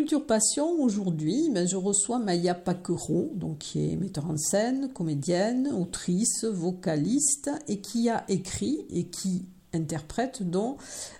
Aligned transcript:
Culture 0.00 0.24
Passion, 0.24 0.80
aujourd'hui, 0.80 1.50
ben, 1.52 1.68
je 1.68 1.76
reçois 1.76 2.18
Maya 2.18 2.54
Paquereau, 2.54 3.32
donc, 3.34 3.58
qui 3.58 3.92
est 3.92 3.96
metteur 3.96 4.30
en 4.30 4.38
scène, 4.38 4.90
comédienne, 4.94 5.70
autrice, 5.78 6.44
vocaliste, 6.44 7.50
et 7.68 7.82
qui 7.82 8.08
a 8.08 8.24
écrit 8.28 8.86
et 8.88 9.08
qui 9.08 9.44
interprète 9.74 10.42
donc 10.42 10.78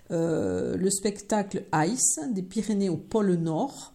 euh, 0.09 0.75
le 0.77 0.89
spectacle 0.89 1.65
Ice 1.75 2.19
des 2.31 2.41
Pyrénées 2.41 2.89
au 2.89 2.97
pôle 2.97 3.35
Nord. 3.35 3.93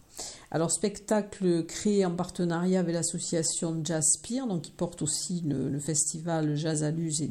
Alors, 0.53 0.71
spectacle 0.71 1.67
créé 1.67 2.07
en 2.07 2.15
partenariat 2.15 2.79
avec 2.79 2.95
l'association 2.95 3.81
Jazzpire, 3.83 4.47
donc 4.47 4.63
qui 4.63 4.71
porte 4.71 5.03
aussi 5.03 5.41
le, 5.41 5.81
festival 5.81 6.55
Jazz 6.55 6.85
à 6.85 6.91
et 6.91 7.29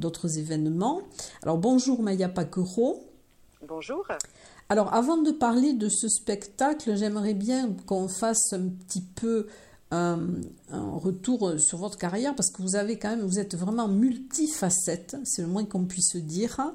d'autres 0.00 0.38
événements. 0.38 1.02
Alors, 1.44 1.58
bonjour 1.58 2.02
Maya 2.02 2.28
Paquereau. 2.28 3.04
Bonjour. 3.68 4.04
Alors, 4.68 4.92
avant 4.92 5.18
de 5.18 5.30
parler 5.30 5.74
de 5.74 5.88
ce 5.88 6.08
spectacle, 6.08 6.96
j'aimerais 6.96 7.34
bien 7.34 7.72
qu'on 7.86 8.08
fasse 8.08 8.52
un 8.52 8.68
petit 8.68 9.02
peu 9.02 9.46
un, 9.92 10.18
retour 10.72 11.54
sur 11.58 11.78
votre 11.78 11.96
carrière 11.96 12.34
parce 12.34 12.50
que 12.50 12.62
vous 12.62 12.74
avez 12.74 12.98
quand 12.98 13.10
même, 13.10 13.24
vous 13.24 13.38
êtes 13.38 13.54
vraiment 13.56 13.86
multifacette, 13.86 15.16
c'est 15.24 15.42
le 15.42 15.48
moins 15.48 15.64
qu'on 15.64 15.84
puisse 15.84 16.16
dire. 16.16 16.72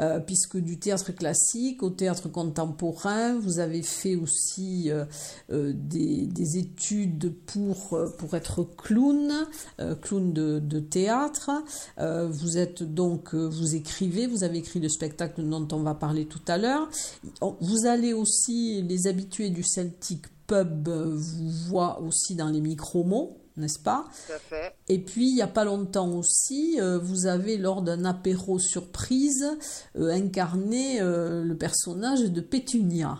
Euh, 0.00 0.20
puisque 0.20 0.56
du 0.56 0.78
théâtre 0.78 1.12
classique 1.12 1.82
au 1.82 1.90
théâtre 1.90 2.28
contemporain, 2.28 3.36
vous 3.38 3.58
avez 3.58 3.82
fait 3.82 4.14
aussi 4.14 4.90
euh, 4.90 5.04
euh, 5.50 5.72
des, 5.74 6.56
études 6.56 7.34
pour, 7.46 7.98
pour 8.16 8.34
être 8.34 8.62
clown, 8.62 9.32
clown 10.00 10.32
de, 10.32 10.80
théâtre. 10.80 11.50
vous 11.98 12.58
êtes 12.58 12.82
donc, 12.82 13.34
vous 13.34 13.74
écrivez, 13.74 14.26
vous 14.26 14.44
avez 14.44 14.58
écrit 14.58 14.80
le 14.80 14.88
spectacle 14.88 15.42
dont 15.42 15.66
on 15.72 15.82
va 15.82 15.94
parler 15.94 16.26
tout 16.26 16.40
à 16.48 16.58
l'heure. 16.58 16.88
Vous 17.60 17.86
allez 17.86 18.12
aussi, 18.12 18.82
les 18.82 19.06
habitués 19.06 19.50
du 19.50 19.62
Celtic 19.62 20.26
Pub 20.46 20.88
vous 20.88 21.50
voient 21.68 22.00
aussi 22.00 22.34
dans 22.34 22.48
les 22.48 22.60
micro-mots 22.60 23.36
n'est-ce 23.58 23.78
pas 23.78 24.06
Et 24.88 24.98
puis, 24.98 25.28
il 25.28 25.34
n'y 25.34 25.42
a 25.42 25.48
pas 25.48 25.64
longtemps 25.64 26.10
aussi, 26.12 26.78
euh, 26.80 26.98
vous 26.98 27.26
avez, 27.26 27.56
lors 27.56 27.82
d'un 27.82 28.04
apéro 28.04 28.58
surprise, 28.58 29.46
euh, 29.96 30.10
incarné 30.10 31.00
euh, 31.00 31.42
le 31.42 31.56
personnage 31.56 32.22
de 32.22 32.40
Pétunia. 32.40 33.18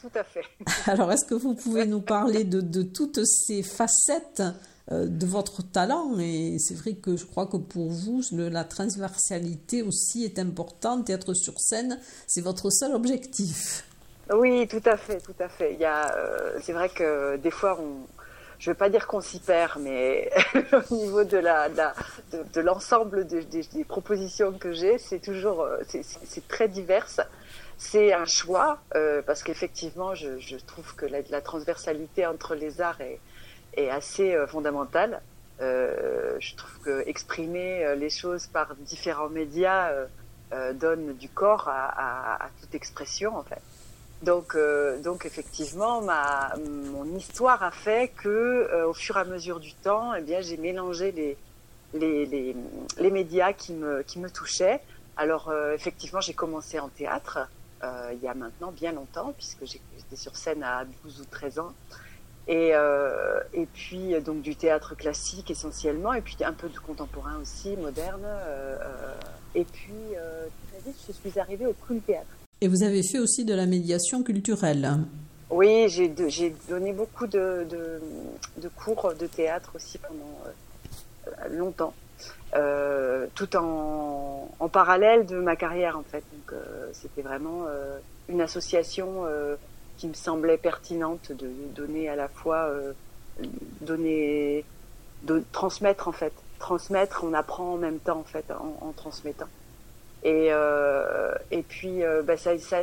Tout 0.00 0.10
à 0.14 0.24
fait. 0.24 0.44
Alors, 0.90 1.12
est-ce 1.12 1.24
que 1.24 1.34
vous 1.34 1.54
pouvez 1.54 1.86
nous 1.86 2.00
parler 2.00 2.44
de, 2.44 2.82
toutes 2.82 3.24
ces 3.24 3.62
facettes 3.62 4.42
de 4.90 5.26
votre 5.26 5.62
talent? 5.62 6.18
Et 6.18 6.58
c'est 6.58 6.74
vrai 6.74 6.94
que 6.94 7.16
je 7.16 7.24
crois 7.24 7.46
que 7.46 7.56
pour 7.56 7.90
vous, 7.90 8.20
la 8.32 8.64
transversalité 8.64 9.82
aussi 9.82 10.24
est 10.24 10.38
importante. 10.38 11.08
Être 11.08 11.32
sur 11.32 11.58
scène, 11.58 11.98
c'est 12.26 12.42
votre 12.42 12.70
seul 12.70 12.94
objectif. 12.94 13.84
Oui, 14.32 14.66
tout 14.68 14.82
à 14.84 14.96
fait, 14.96 15.20
tout 15.20 15.34
à 15.38 15.48
fait. 15.48 15.78
c'est 16.62 16.72
vrai 16.72 16.88
que 16.90 17.36
des 17.36 17.50
fois, 17.50 17.78
on, 17.80 18.06
je 18.64 18.70
ne 18.70 18.74
veux 18.74 18.78
pas 18.78 18.88
dire 18.88 19.06
qu'on 19.06 19.20
s'y 19.20 19.40
perd, 19.40 19.78
mais 19.78 20.30
au 20.90 20.94
niveau 20.94 21.22
de 21.24 22.60
l'ensemble 22.60 23.26
des 23.26 23.84
propositions 23.86 24.52
que 24.52 24.72
j'ai, 24.72 24.96
c'est 24.96 25.18
toujours 25.18 25.64
euh, 25.64 25.82
c'est 25.86 26.48
très 26.48 26.66
divers. 26.68 27.06
C'est 27.76 28.14
un 28.14 28.24
choix 28.24 28.78
euh, 28.94 29.20
parce 29.20 29.42
qu'effectivement, 29.42 30.14
je, 30.14 30.56
trouve 30.64 30.94
que 30.94 31.04
la, 31.04 31.42
transversalité 31.42 32.24
entre 32.24 32.54
les 32.54 32.80
arts 32.80 33.02
est, 33.76 33.90
assez 33.90 34.34
euh, 34.34 34.46
fondamentale. 34.46 35.20
je 35.60 36.56
trouve 36.56 36.78
que 36.86 37.06
exprimer 37.06 37.94
les 37.96 38.08
choses 38.08 38.46
par 38.46 38.76
différents 38.76 39.28
médias 39.28 39.92
donne 40.72 41.12
du 41.16 41.28
corps 41.28 41.68
à 41.68 42.48
toute 42.62 42.74
expression 42.74 43.36
en 43.36 43.42
fait. 43.42 43.60
Donc, 44.24 44.54
euh, 44.54 44.98
donc 45.02 45.26
effectivement, 45.26 46.00
ma, 46.00 46.54
mon 46.66 47.04
histoire 47.14 47.62
a 47.62 47.70
fait 47.70 48.08
que, 48.08 48.28
euh, 48.28 48.88
au 48.88 48.94
fur 48.94 49.18
et 49.18 49.20
à 49.20 49.24
mesure 49.24 49.60
du 49.60 49.74
temps, 49.74 50.14
eh 50.14 50.22
bien, 50.22 50.40
j'ai 50.40 50.56
mélangé 50.56 51.12
les, 51.12 51.36
les, 51.92 52.24
les, 52.24 52.56
les, 52.98 53.10
médias 53.10 53.52
qui 53.52 53.74
me, 53.74 54.02
qui 54.02 54.18
me 54.18 54.30
touchaient. 54.30 54.80
Alors, 55.18 55.50
euh, 55.50 55.74
effectivement, 55.74 56.22
j'ai 56.22 56.32
commencé 56.32 56.80
en 56.80 56.88
théâtre 56.88 57.48
il 58.12 58.18
y 58.22 58.28
a 58.28 58.32
maintenant 58.32 58.72
bien 58.72 58.92
longtemps, 58.92 59.34
puisque 59.36 59.66
j'étais 59.66 60.16
sur 60.16 60.34
scène 60.38 60.62
à 60.62 60.86
12 61.04 61.20
ou 61.20 61.24
13 61.26 61.58
ans. 61.58 61.74
Et, 62.48 62.70
et 62.70 63.66
puis, 63.74 64.18
donc, 64.22 64.40
du 64.40 64.56
théâtre 64.56 64.94
classique 64.94 65.50
essentiellement, 65.50 66.14
et 66.14 66.22
puis 66.22 66.38
un 66.42 66.54
peu 66.54 66.70
de 66.70 66.78
contemporain 66.78 67.36
aussi, 67.42 67.76
moderne. 67.76 68.26
et 69.54 69.64
puis, 69.64 70.14
très 70.70 70.80
vite, 70.86 70.96
je 71.06 71.12
suis 71.12 71.38
arrivée 71.38 71.66
au 71.66 71.74
Clown 71.74 72.00
Théâtre. 72.00 72.34
Et 72.60 72.68
vous 72.68 72.82
avez 72.82 73.02
fait 73.02 73.18
aussi 73.18 73.44
de 73.44 73.54
la 73.54 73.66
médiation 73.66 74.22
culturelle. 74.22 74.90
Oui, 75.50 75.88
j'ai 75.88 76.08
donné 76.68 76.92
beaucoup 76.92 77.26
de, 77.26 77.66
cours 78.76 79.14
de 79.14 79.26
théâtre 79.26 79.72
aussi 79.76 79.98
pendant 79.98 80.40
euh, 81.28 81.48
longtemps, 81.56 81.94
euh, 82.54 83.26
tout 83.34 83.54
en, 83.56 84.48
parallèle 84.72 85.26
de 85.26 85.36
ma 85.36 85.54
carrière 85.54 85.96
en 85.96 86.02
fait. 86.02 86.24
Donc 86.32 86.52
euh, 86.52 86.88
c'était 86.92 87.22
vraiment 87.22 87.66
une 88.28 88.40
association 88.40 89.24
qui 89.96 90.08
me 90.08 90.14
semblait 90.14 90.56
pertinente 90.56 91.30
de 91.30 91.48
donner 91.76 92.08
à 92.08 92.16
la 92.16 92.28
fois 92.28 92.68
donner, 93.82 94.64
de 95.22 95.44
transmettre 95.52 96.08
en 96.08 96.12
fait, 96.12 96.32
transmettre, 96.58 97.22
on 97.22 97.34
apprend 97.34 97.74
en 97.74 97.76
même 97.76 97.98
temps 97.98 98.18
en 98.18 98.24
fait 98.24 98.46
en 98.50 98.92
transmettant. 98.96 99.46
Et, 100.24 100.48
euh, 100.50 101.34
et 101.50 101.62
puis, 101.62 102.02
euh, 102.02 102.22
bah, 102.22 102.38
ça, 102.38 102.58
ça, 102.58 102.82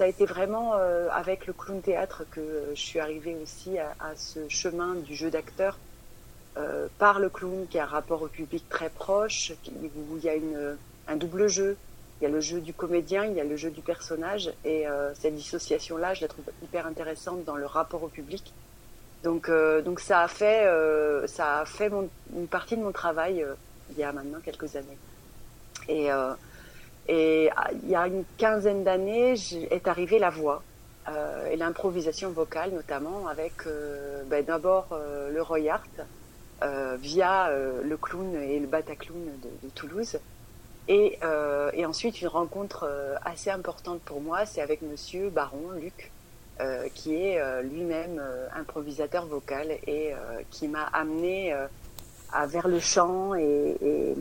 a 0.00 0.06
été 0.06 0.26
vraiment 0.26 0.72
euh, 0.74 1.08
avec 1.12 1.46
le 1.46 1.52
clown 1.52 1.80
théâtre 1.80 2.24
que 2.32 2.64
je 2.74 2.80
suis 2.80 2.98
arrivée 2.98 3.36
aussi 3.40 3.78
à, 3.78 3.94
ce 4.16 4.40
chemin 4.48 4.94
du 4.96 5.14
jeu 5.14 5.30
d'acteur 5.30 5.78
par 6.98 7.20
le 7.20 7.28
clown, 7.28 7.68
qui 7.70 7.78
a 7.78 7.84
un 7.84 7.86
rapport 7.86 8.20
au 8.20 8.26
public 8.26 8.68
très 8.68 8.90
proche, 8.90 9.52
où 9.72 10.16
il 10.16 10.24
y 10.24 10.28
a 10.28 10.34
une, 10.34 10.76
un 11.06 11.14
double 11.14 11.46
jeu. 11.46 11.76
Il 12.20 12.24
y 12.24 12.26
a 12.26 12.30
le 12.30 12.40
jeu 12.40 12.60
du 12.60 12.74
comédien, 12.74 13.26
il 13.26 13.34
y 13.34 13.40
a 13.40 13.44
le 13.44 13.56
jeu 13.56 13.70
du 13.70 13.80
personnage, 13.80 14.50
et 14.64 14.86
cette 15.14 15.36
dissociation-là, 15.36 16.14
je 16.14 16.22
la 16.22 16.26
trouve 16.26 16.46
hyper 16.64 16.84
intéressante 16.88 17.44
dans 17.44 17.54
le 17.54 17.64
rapport 17.64 18.02
au 18.02 18.08
public. 18.08 18.52
Donc, 19.22 19.48
donc 19.84 20.00
ça 20.00 20.22
a 20.22 20.26
fait, 20.26 20.68
ça 21.28 21.60
a 21.60 21.64
fait 21.64 21.92
une 22.34 22.48
partie 22.48 22.76
de 22.76 22.82
mon 22.82 22.90
travail 22.90 23.46
il 23.92 23.98
y 23.98 24.02
a 24.02 24.10
maintenant 24.10 24.40
quelques 24.44 24.74
années. 24.74 24.98
Et 25.88 26.10
et 27.08 27.50
ah, 27.56 27.70
il 27.82 27.88
y 27.88 27.96
a 27.96 28.06
une 28.06 28.24
quinzaine 28.36 28.84
d'années, 28.84 29.34
est 29.70 29.88
arrivée 29.88 30.18
la 30.18 30.30
voix 30.30 30.62
euh, 31.08 31.50
et 31.50 31.56
l'improvisation 31.56 32.30
vocale, 32.30 32.72
notamment 32.72 33.28
avec 33.28 33.66
euh, 33.66 34.22
ben, 34.26 34.44
d'abord 34.44 34.88
euh, 34.92 35.30
le 35.30 35.40
Roy 35.42 35.70
Art 35.70 35.84
via 37.00 37.50
le 37.84 37.96
clown 37.96 38.34
et 38.34 38.58
le 38.58 38.66
Bataclown 38.66 39.16
de, 39.40 39.66
de 39.68 39.72
Toulouse. 39.74 40.18
Et, 40.88 41.16
et 41.72 41.86
ensuite, 41.86 42.20
une 42.20 42.26
rencontre 42.26 42.90
assez 43.24 43.48
importante 43.48 44.00
pour 44.00 44.20
moi, 44.20 44.44
c'est 44.44 44.60
avec 44.60 44.82
Monsieur 44.82 45.30
Baron, 45.30 45.70
Luc, 45.80 46.10
qui 46.94 47.14
est 47.14 47.40
lui-même 47.62 48.20
improvisateur 48.56 49.26
vocal 49.26 49.70
et 49.86 50.14
qui 50.50 50.66
m'a 50.66 50.82
amené 50.82 51.54
vers 52.48 52.66
le 52.66 52.80
chant 52.80 53.36
et, 53.36 53.76
et, 53.80 54.14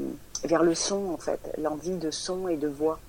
vers 0.46 0.64
le 0.64 0.76
son, 0.76 1.10
en 1.10 1.18
fait, 1.18 1.40
l'envie 1.58 1.98
de 1.98 2.12
son 2.12 2.48
et 2.48 2.58
de 2.58 2.68
voix. 2.68 3.00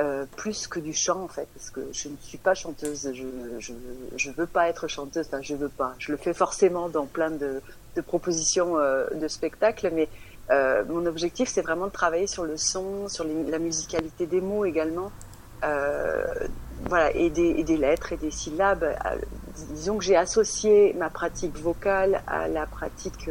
Euh, 0.00 0.26
plus 0.36 0.66
que 0.66 0.80
du 0.80 0.92
chant 0.92 1.20
en 1.20 1.28
fait 1.28 1.46
parce 1.54 1.70
que 1.70 1.80
je 1.92 2.08
ne 2.08 2.16
suis 2.20 2.36
pas 2.36 2.54
chanteuse 2.54 3.12
je 3.14 3.72
je 4.16 4.30
veux 4.32 4.46
pas 4.48 4.68
être 4.68 4.88
chanteuse 4.88 5.28
enfin 5.28 5.40
je 5.40 5.54
veux 5.54 5.68
pas 5.68 5.94
je 6.00 6.10
le 6.10 6.18
fais 6.18 6.34
forcément 6.34 6.88
dans 6.88 7.06
plein 7.06 7.30
de, 7.30 7.62
de 7.94 8.00
propositions 8.00 8.76
euh, 8.76 9.06
de 9.14 9.28
spectacles 9.28 9.92
mais 9.94 10.08
euh, 10.50 10.82
mon 10.88 11.06
objectif 11.06 11.48
c'est 11.48 11.62
vraiment 11.62 11.86
de 11.86 11.92
travailler 11.92 12.26
sur 12.26 12.42
le 12.42 12.56
son 12.56 13.08
sur 13.08 13.24
la 13.24 13.58
musicalité 13.60 14.26
des 14.26 14.40
mots 14.40 14.64
également 14.64 15.12
euh, 15.62 16.24
voilà 16.86 17.14
et 17.14 17.30
des, 17.30 17.50
et 17.50 17.62
des 17.62 17.76
lettres 17.76 18.12
et 18.12 18.16
des 18.16 18.32
syllabes 18.32 18.96
disons 19.74 19.98
que 19.98 20.02
j'ai 20.02 20.16
associé 20.16 20.92
ma 20.94 21.08
pratique 21.08 21.56
vocale 21.56 22.20
à 22.26 22.48
la 22.48 22.66
pratique 22.66 23.30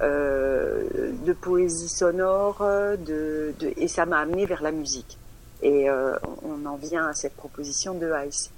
de 0.00 1.32
poésie 1.32 1.88
sonore 1.88 2.58
de, 2.60 3.52
de 3.60 3.72
et 3.76 3.88
ça 3.88 4.06
m'a 4.06 4.18
amené 4.18 4.46
vers 4.46 4.62
la 4.62 4.72
musique 4.72 5.18
et 5.62 5.88
euh, 5.88 6.16
on 6.42 6.66
en 6.66 6.76
vient 6.76 7.06
à 7.06 7.14
cette 7.14 7.34
proposition 7.34 7.94
de 7.94 8.10
ICE 8.26 8.50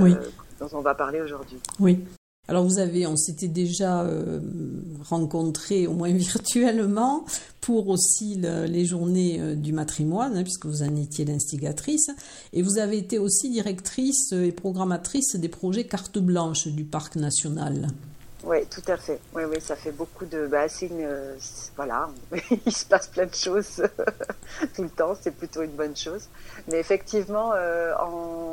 euh, 0.00 0.14
dont 0.60 0.68
on 0.72 0.80
va 0.80 0.94
parler 0.94 1.20
aujourd'hui. 1.20 1.58
Oui. 1.80 2.00
Alors 2.46 2.64
vous 2.64 2.78
avez, 2.78 3.06
on 3.06 3.16
s'était 3.16 3.48
déjà 3.48 4.02
euh, 4.02 4.38
rencontré 5.08 5.86
au 5.86 5.94
moins 5.94 6.12
virtuellement 6.12 7.24
pour 7.60 7.88
aussi 7.88 8.36
les 8.36 8.84
journées 8.84 9.56
du 9.56 9.72
matrimoine, 9.72 10.36
hein, 10.36 10.42
puisque 10.42 10.66
vous 10.66 10.82
en 10.82 10.94
étiez 10.96 11.24
l'instigatrice, 11.24 12.10
et 12.52 12.60
vous 12.60 12.76
avez 12.76 12.98
été 12.98 13.18
aussi 13.18 13.48
directrice 13.48 14.32
et 14.32 14.52
programmatrice 14.52 15.36
des 15.36 15.48
projets 15.48 15.84
carte 15.84 16.18
blanche 16.18 16.68
du 16.68 16.84
parc 16.84 17.16
national. 17.16 17.88
Oui, 18.46 18.66
tout 18.66 18.82
à 18.88 18.98
fait. 18.98 19.18
Oui, 19.34 19.44
oui, 19.44 19.58
ça 19.58 19.74
fait 19.74 19.90
beaucoup 19.90 20.26
de. 20.26 20.46
Bah, 20.46 20.66
une, 20.82 21.08
voilà, 21.76 22.10
il 22.66 22.72
se 22.72 22.84
passe 22.84 23.06
plein 23.06 23.24
de 23.24 23.34
choses 23.34 23.82
tout 24.74 24.82
le 24.82 24.90
temps. 24.90 25.16
C'est 25.18 25.30
plutôt 25.30 25.62
une 25.62 25.70
bonne 25.70 25.96
chose. 25.96 26.28
Mais 26.68 26.78
effectivement, 26.78 27.52
euh, 27.54 27.94
en, 27.98 28.50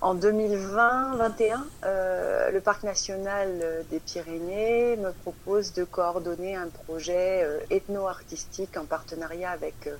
en 0.00 0.14
2020-21, 0.14 1.58
euh, 1.84 2.50
le 2.50 2.60
parc 2.62 2.82
national 2.82 3.62
des 3.90 4.00
Pyrénées 4.00 4.96
me 4.96 5.12
propose 5.12 5.74
de 5.74 5.84
coordonner 5.84 6.56
un 6.56 6.68
projet 6.68 7.42
euh, 7.44 7.58
ethno-artistique 7.70 8.78
en 8.78 8.86
partenariat 8.86 9.50
avec 9.50 9.90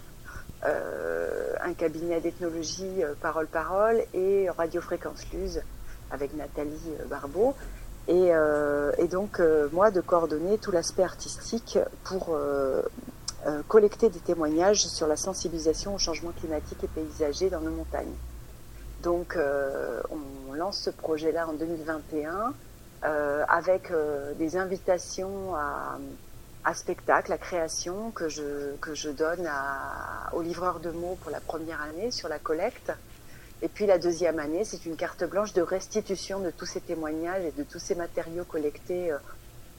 un 0.63 1.73
cabinet 1.75 2.21
d'ethnologie 2.21 3.05
Parole 3.21 3.47
Parole 3.47 4.03
et 4.13 4.51
Radio 4.51 4.81
Fréquence 4.81 5.25
Luz 5.33 5.63
avec 6.11 6.35
Nathalie 6.35 6.91
Barbeau. 7.09 7.55
Et, 8.09 8.31
euh, 8.33 8.91
et 8.97 9.07
donc, 9.07 9.39
euh, 9.39 9.69
moi, 9.73 9.91
de 9.91 10.01
coordonner 10.01 10.57
tout 10.57 10.73
l'aspect 10.73 11.03
artistique 11.03 11.79
pour 12.05 12.31
euh, 12.31 12.83
collecter 13.69 14.09
des 14.09 14.19
témoignages 14.19 14.87
sur 14.87 15.07
la 15.07 15.17
sensibilisation 15.17 15.95
au 15.95 15.99
changement 15.99 16.33
climatique 16.33 16.83
et 16.83 16.89
paysager 16.89 17.51
dans 17.51 17.61
nos 17.61 17.71
montagnes. 17.71 18.15
Donc, 19.03 19.39
on 19.39 20.53
lance 20.55 20.79
ce 20.79 20.91
projet-là 20.91 21.47
en 21.47 21.53
2021 21.53 22.53
avec 23.49 23.93
des 24.39 24.57
invitations 24.57 25.55
à, 25.55 26.75
spectacle, 26.75 27.33
à 27.33 27.39
création 27.39 28.11
que 28.11 28.29
je, 28.29 28.75
que 28.81 28.95
je 28.95 29.11
donne 29.11 29.49
aux 30.33 30.43
livreurs 30.43 30.81
de 30.81 30.91
mots 30.91 31.17
pour 31.23 31.31
la 31.31 31.41
première 31.41 31.81
année 31.81 32.11
sur 32.11 32.29
la 32.29 32.41
collecte. 32.41 32.93
Et 33.61 33.69
puis 33.69 33.87
la 33.87 33.99
deuxième 33.99 34.39
année, 34.39 34.65
c'est 34.65 34.87
une 34.87 34.95
carte 34.95 35.25
blanche 35.25 35.53
de 35.53 35.63
restitution 35.63 36.39
de 36.39 36.51
tous 36.51 36.67
ces 36.67 36.81
témoignages 36.81 37.45
et 37.45 37.51
de 37.51 37.65
tous 37.65 37.81
ces 37.81 37.97
matériaux 37.97 38.45
collectés 38.45 39.11
euh, 39.11 39.19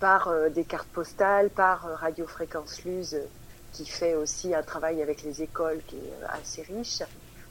par 0.01 0.27
euh, 0.27 0.49
des 0.49 0.65
cartes 0.65 0.89
postales, 0.89 1.49
par 1.49 1.87
euh, 1.87 1.95
Radio 1.95 2.27
Fréquence 2.27 2.83
Luz, 2.83 3.17
qui 3.71 3.85
fait 3.85 4.15
aussi 4.15 4.53
un 4.53 4.63
travail 4.63 5.01
avec 5.01 5.23
les 5.23 5.41
écoles 5.41 5.79
qui 5.87 5.95
est 5.95 6.25
assez 6.27 6.63
riche, 6.63 7.03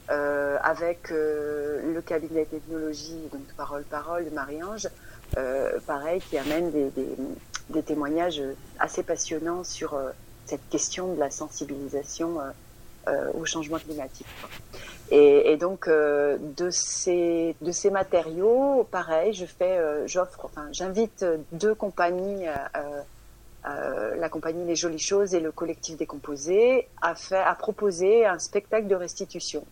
avec 0.09 1.11
le 1.11 2.01
cabinet 2.03 2.43
de 2.45 2.49
technologie, 2.49 3.29
donc 3.31 3.43
Parole 3.55 3.83
Parole 3.83 4.25
de 4.25 4.31
Marie-Ange, 4.31 4.89
pareil, 5.85 6.19
qui 6.19 6.37
amène 6.37 6.71
des, 6.71 7.81
témoignages 7.83 8.41
assez 8.79 9.03
passionnants 9.03 9.63
sur 9.63 9.97
cette 10.47 10.67
question 10.69 11.13
de 11.13 11.19
la 11.19 11.29
sensibilisation 11.29 12.39
au 13.33 13.45
changement 13.45 13.79
climatique. 13.79 14.27
Et, 15.11 15.57
donc 15.57 15.87
euh, 15.87 16.37
de 16.39 16.69
ces 16.69 17.55
de 17.61 17.71
ces 17.71 17.89
matériaux, 17.89 18.87
pareil, 18.91 19.33
je 19.33 19.45
fais, 19.45 19.77
euh, 19.77 20.05
j'offre, 20.05 20.45
enfin, 20.45 20.67
j'invite 20.71 21.25
deux 21.51 21.73
compagnies, 21.73 22.45
euh, 22.47 24.15
la 24.15 24.29
compagnie 24.29 24.65
Les 24.65 24.75
Jolies 24.75 24.99
Choses 24.99 25.33
et 25.33 25.39
le 25.39 25.51
collectif 25.51 25.97
Décomposé, 25.97 26.87
à 27.01 27.15
faire, 27.15 27.47
à 27.47 27.55
proposer 27.55 28.25
un 28.25 28.37
spectacle 28.37 28.87
de 28.87 28.95
restitution. 28.95 29.65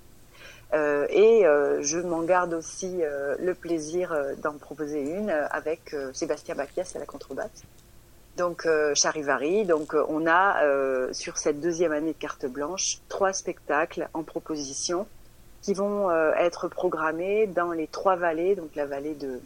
et 0.73 1.43
je 1.81 1.99
m'en 1.99 2.23
garde 2.23 2.53
aussi 2.53 3.01
le 3.39 3.53
plaisir 3.53 4.15
d'en 4.43 4.53
proposer 4.53 5.01
une 5.01 5.29
avec 5.29 5.95
Sébastien 6.13 6.55
Baquias 6.55 6.91
à 6.95 6.99
la 6.99 7.05
contrebasse 7.05 7.63
donc 8.37 8.67
Charivari. 8.93 9.65
Donc 9.65 9.95
on 10.07 10.25
a 10.27 10.61
sur 11.11 11.37
cette 11.37 11.59
deuxième 11.59 11.91
année 11.91 12.13
de 12.13 12.17
carte 12.17 12.45
blanche 12.45 12.99
trois 13.09 13.33
spectacles 13.33 14.07
en 14.13 14.23
proposition 14.23 15.07
qui 15.67 15.73
vont 15.73 16.09
euh, 16.09 16.31
être 16.35 16.69
programmés 16.69 17.47
dans 17.47 17.73
les 17.73 17.87
trois 17.87 18.15
vallées, 18.15 18.55
donc 18.55 18.75
la 18.75 18.85
vallée 18.85 19.15
de, 19.15 19.41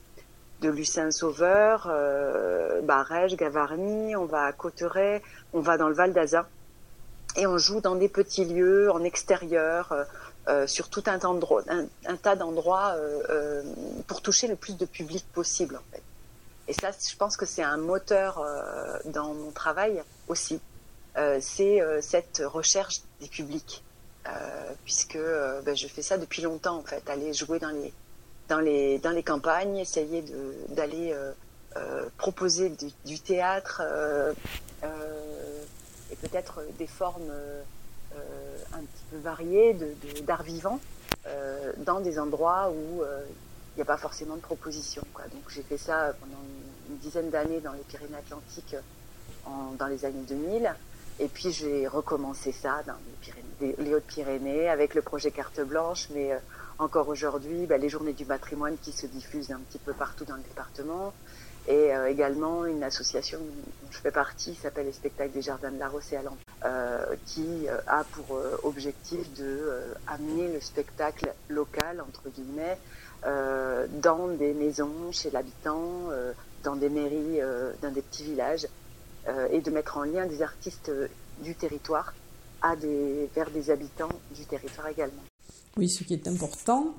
de 0.61 0.69
Lucin-Sauveur, 0.69 1.87
euh, 1.89 2.81
Barège, 2.81 3.35
Gavarnie, 3.35 4.15
on 4.15 4.25
va 4.25 4.43
à 4.43 4.51
Cotteret, 4.51 5.23
on 5.53 5.61
va 5.61 5.77
dans 5.77 5.87
le 5.87 5.95
Val 5.95 6.13
d'Azun, 6.13 6.45
et 7.37 7.47
on 7.47 7.57
joue 7.57 7.81
dans 7.81 7.95
des 7.95 8.09
petits 8.09 8.45
lieux, 8.45 8.91
en 8.91 9.03
extérieur, 9.03 9.91
euh, 9.91 10.03
euh 10.47 10.67
sur 10.67 10.89
tout 10.89 11.03
un, 11.07 11.17
un, 11.23 11.85
un 12.05 12.15
tas 12.17 12.35
d'endroits 12.35 12.93
euh, 12.95 13.63
pour 14.05 14.21
toucher 14.21 14.47
le 14.47 14.55
plus 14.55 14.77
de 14.77 14.85
public 14.85 15.25
possible. 15.33 15.75
En 15.75 15.95
fait. 15.95 16.03
Et 16.71 16.73
ça, 16.73 16.91
je 16.91 17.17
pense 17.17 17.35
que 17.35 17.45
c'est 17.45 17.63
un 17.63 17.75
moteur 17.75 18.41
dans 19.05 19.33
mon 19.33 19.51
travail 19.51 20.01
aussi. 20.29 20.61
c'est 21.41 21.81
cette 22.01 22.41
recherche 22.45 23.01
des 23.19 23.27
publics. 23.27 23.83
Euh, 24.27 24.73
puisque 24.85 25.15
euh, 25.15 25.61
ben, 25.63 25.75
je 25.75 25.87
fais 25.87 26.03
ça 26.03 26.19
depuis 26.19 26.43
longtemps 26.43 26.77
en 26.77 26.83
fait, 26.83 27.09
aller 27.09 27.33
jouer 27.33 27.57
dans 27.57 27.71
les 27.71 27.91
dans 28.49 28.59
les 28.59 28.99
dans 28.99 29.09
les 29.09 29.23
campagnes, 29.23 29.77
essayer 29.77 30.23
d'aller 30.69 31.15
euh, 31.75 32.05
proposer 32.17 32.71
du, 33.05 33.19
théâtre 33.19 33.81
et 36.11 36.15
peut-être 36.17 36.61
des 36.77 36.85
formes 36.85 37.31
un 38.73 38.79
petit 38.79 39.03
peu 39.09 39.17
variées 39.17 39.75
d'art 40.23 40.43
vivant 40.43 40.79
dans 41.77 42.01
des 42.01 42.19
endroits 42.19 42.69
où 42.71 43.03
il 43.03 43.77
n'y 43.77 43.81
a 43.81 43.85
pas 43.85 43.97
forcément 43.97 44.35
de 44.35 44.41
proposition. 44.41 45.01
Donc 45.31 45.43
j'ai 45.47 45.63
fait 45.63 45.77
ça 45.77 46.13
pendant 46.19 46.43
une, 46.91 46.97
dizaine 46.97 47.29
d'années 47.29 47.59
dans 47.61 47.73
les 47.73 47.83
Pyrénées-Atlantiques 47.83 48.75
dans 49.77 49.87
les 49.87 50.05
années 50.05 50.23
2000. 50.27 50.73
Et 51.19 51.27
puis 51.27 51.51
j'ai 51.51 51.87
recommencé 51.87 52.51
ça 52.51 52.83
dans 52.87 52.93
les, 53.61 53.75
les 53.77 53.95
Hautes-Pyrénées 53.95 54.69
avec 54.69 54.95
le 54.95 55.01
projet 55.01 55.31
Carte 55.31 55.61
Blanche, 55.61 56.07
mais 56.13 56.33
euh, 56.33 56.37
encore 56.79 57.09
aujourd'hui, 57.09 57.65
bah, 57.67 57.77
les 57.77 57.89
journées 57.89 58.13
du 58.13 58.25
patrimoine 58.25 58.77
qui 58.81 58.91
se 58.91 59.05
diffusent 59.05 59.51
un 59.51 59.59
petit 59.59 59.77
peu 59.77 59.93
partout 59.93 60.25
dans 60.25 60.35
le 60.35 60.41
département. 60.41 61.13
Et 61.67 61.95
euh, 61.95 62.09
également 62.09 62.65
une 62.65 62.83
association 62.83 63.37
dont 63.37 63.91
je 63.91 63.99
fais 63.99 64.11
partie, 64.11 64.55
s'appelle 64.55 64.87
les 64.87 64.91
Spectacles 64.91 65.31
des 65.31 65.43
Jardins 65.43 65.71
de 65.71 65.77
la 65.77 65.89
Rosse 65.89 66.11
et 66.11 66.17
à 66.17 66.21
euh, 66.65 67.15
qui 67.27 67.67
euh, 67.67 67.77
a 67.85 68.03
pour 68.03 68.39
objectif 68.63 69.31
de 69.35 69.83
amener 70.07 70.51
le 70.51 70.59
spectacle 70.59 71.31
local, 71.49 72.01
entre 72.01 72.29
guillemets, 72.29 72.77
dans 73.23 74.27
des 74.29 74.53
maisons, 74.53 75.11
chez 75.11 75.29
l'habitant, 75.29 76.09
dans 76.63 76.75
des 76.75 76.89
mairies, 76.89 77.39
dans 77.81 77.91
des 77.91 78.01
petits 78.01 78.23
villages, 78.23 78.67
euh, 79.27 79.47
et 79.51 79.61
de 79.61 79.69
mettre 79.69 79.97
en 79.97 80.03
lien 80.03 80.25
des 80.25 80.41
artistes 80.41 80.89
euh, 80.89 81.07
du 81.43 81.53
territoire 81.53 82.11
à 82.59 82.75
des, 82.75 83.29
vers 83.35 83.51
des 83.51 83.69
habitants 83.69 84.09
du 84.35 84.45
territoire 84.45 84.87
également. 84.87 85.21
Oui, 85.77 85.87
ce 85.89 86.03
qui 86.03 86.15
est 86.15 86.27
important. 86.27 86.95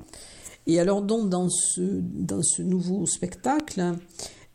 Et 0.69 0.79
alors 0.79 1.03
donc 1.03 1.29
dans 1.29 1.49
ce, 1.49 1.81
dans 1.81 2.43
ce 2.43 2.63
nouveau 2.63 3.07
spectacle, 3.07 3.97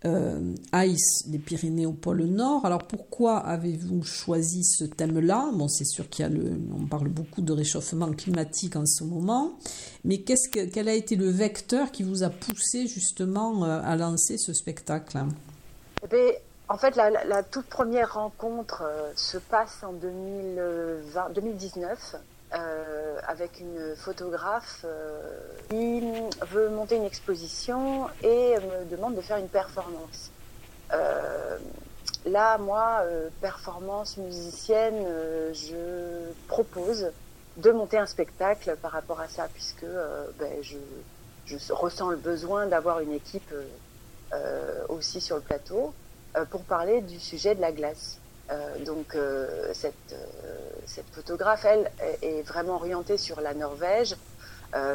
euh, 0.05 0.53
Ice 0.75 1.27
des 1.27 1.39
Pyrénées 1.39 1.85
au 1.85 1.93
pôle 1.93 2.23
Nord. 2.25 2.65
Alors 2.65 2.83
pourquoi 2.83 3.37
avez-vous 3.37 4.03
choisi 4.03 4.63
ce 4.63 4.83
thème-là? 4.83 5.49
Bon, 5.53 5.67
c'est 5.67 5.85
sûr 5.85 6.09
qu'il 6.09 6.23
y 6.23 6.25
a 6.25 6.29
le, 6.29 6.59
on 6.79 6.85
parle 6.85 7.09
beaucoup 7.09 7.41
de 7.41 7.51
réchauffement 7.51 8.11
climatique 8.11 8.75
en 8.75 8.85
ce 8.85 9.03
moment, 9.03 9.53
mais 10.03 10.19
qu'est-ce 10.19 10.49
que, 10.49 10.65
quel 10.65 10.87
a 10.87 10.93
été 10.93 11.15
le 11.15 11.29
vecteur 11.29 11.91
qui 11.91 12.03
vous 12.03 12.23
a 12.23 12.29
poussé 12.29 12.87
justement 12.87 13.63
à 13.63 13.95
lancer 13.95 14.37
ce 14.37 14.53
spectacle? 14.53 15.17
Eh 16.03 16.07
bien, 16.07 16.31
en 16.69 16.77
fait, 16.77 16.95
la, 16.95 17.43
toute 17.43 17.67
première 17.67 18.13
rencontre 18.13 18.83
euh, 18.85 19.11
se 19.15 19.37
passe 19.37 19.83
en 19.83 19.93
2020, 19.93 21.29
2019 21.33 22.15
avec 22.51 23.59
une 23.59 23.95
photographe 23.95 24.85
qui 25.69 26.01
veut 26.49 26.69
monter 26.69 26.95
une 26.95 27.05
exposition 27.05 28.07
et 28.23 28.55
me 28.55 28.89
demande 28.89 29.15
de 29.15 29.21
faire 29.21 29.37
une 29.37 29.49
performance. 29.49 30.31
là, 32.25 32.57
moi, 32.57 33.03
performance 33.41 34.17
musicienne, 34.17 35.05
je 35.53 36.31
propose 36.47 37.11
de 37.57 37.71
monter 37.71 37.97
un 37.97 38.05
spectacle 38.05 38.77
par 38.81 38.91
rapport 38.91 39.19
à 39.19 39.27
ça, 39.27 39.47
puisque 39.53 39.85
ben, 40.39 40.53
je, 40.61 40.77
ressens 41.73 42.11
le 42.11 42.17
besoin 42.17 42.67
d'avoir 42.67 43.01
une 43.01 43.13
équipe 43.13 43.53
euh, 44.33 44.83
aussi 44.89 45.21
sur 45.21 45.37
le 45.37 45.41
plateau 45.41 45.93
euh, 46.35 46.43
pour 46.43 46.61
parler 46.63 46.99
du 46.99 47.17
sujet 47.17 47.55
de 47.55 47.61
la 47.61 47.71
glace. 47.71 48.19
Euh, 48.49 48.83
donc 48.85 49.17
cette, 49.73 50.15
cette 50.85 51.09
photographe, 51.11 51.65
elle, 51.65 51.91
est 52.21 52.41
vraiment 52.43 52.75
orientée 52.75 53.17
sur 53.17 53.41
la 53.41 53.53
Norvège. 53.53 54.15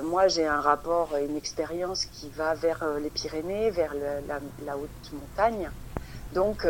moi, 0.03 0.29
j'ai 0.29 0.47
un 0.47 0.61
rapport, 0.61 1.17
une 1.17 1.37
expérience 1.37 2.07
qui 2.07 2.29
va 2.31 2.55
vers 2.55 2.85
les 3.03 3.11
Pyrénées, 3.11 3.71
vers 3.71 3.95
la, 4.65 4.77
haute 4.77 5.13
montagne. 5.13 5.71
Donc, 6.35 6.67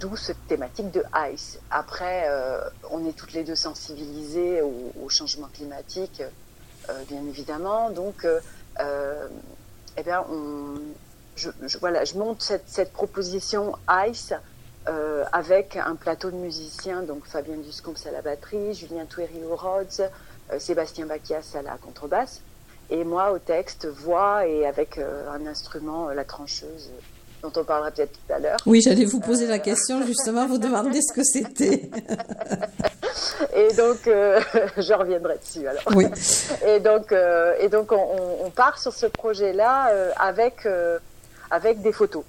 d'où 0.00 0.16
cette 0.16 0.44
thématique 0.48 0.90
de 0.90 1.04
ice. 1.32 1.58
Après, 1.70 2.28
on 2.90 3.06
est 3.08 3.12
toutes 3.12 3.32
les 3.32 3.44
deux 3.44 3.54
sensibilisées 3.54 4.62
au, 4.62 5.08
changement 5.08 5.48
climatique, 5.52 6.22
bien 7.08 7.24
évidemment. 7.28 7.90
Donc, 7.90 8.26
eh 9.96 10.02
on, 10.30 10.80
je, 11.36 11.78
voilà, 11.78 12.04
je 12.04 12.14
monte 12.14 12.42
cette 12.66 12.92
proposition 12.92 13.74
ICE 13.88 14.34
euh, 14.88 15.22
avec 15.32 15.76
un 15.76 15.94
plateau 15.94 16.30
de 16.32 16.36
musiciens, 16.36 17.02
donc 17.02 17.24
Fabien 17.24 17.56
Duscomps 17.56 18.04
à 18.04 18.10
la 18.10 18.20
batterie, 18.20 18.74
Julien 18.74 19.04
Touéry 19.04 19.40
au 19.48 19.54
Rhodes, 19.54 20.10
euh, 20.52 20.58
Sébastien 20.58 21.06
Bacchias 21.06 21.54
à 21.54 21.62
la 21.62 21.76
contrebasse, 21.76 22.40
et 22.90 23.04
moi 23.04 23.30
au 23.30 23.38
texte, 23.38 23.86
voix 23.86 24.44
et 24.46 24.66
avec 24.66 24.98
euh, 24.98 25.30
un 25.30 25.46
instrument, 25.46 26.08
la 26.08 26.24
trancheuse, 26.24 26.90
dont 27.42 27.52
on 27.54 27.62
parlera 27.62 27.92
peut-être 27.92 28.12
tout 28.12 28.32
à 28.32 28.40
l'heure. 28.40 28.58
Oui, 28.66 28.80
j'allais 28.80 29.04
vous 29.04 29.20
poser 29.20 29.46
la 29.46 29.60
question, 29.60 30.04
justement, 30.04 30.48
vous 30.48 30.58
demander 30.58 31.00
ce 31.00 31.12
que 31.12 31.22
c'était. 31.22 31.88
et 33.54 33.72
donc, 33.74 33.98
je 34.04 34.94
reviendrai 34.94 35.38
dessus 35.38 35.64
alors. 35.66 35.84
Oui. 35.94 36.06
Et 36.66 36.80
donc, 36.80 37.14
et 37.60 37.68
donc 37.68 37.92
on, 37.92 38.46
on, 38.46 38.50
part 38.50 38.78
sur 38.78 38.92
ce 38.92 39.06
projet-là 39.06 39.92
avec 40.18 40.66
avec 41.50 41.82
des 41.82 41.92
photos. 41.92 42.24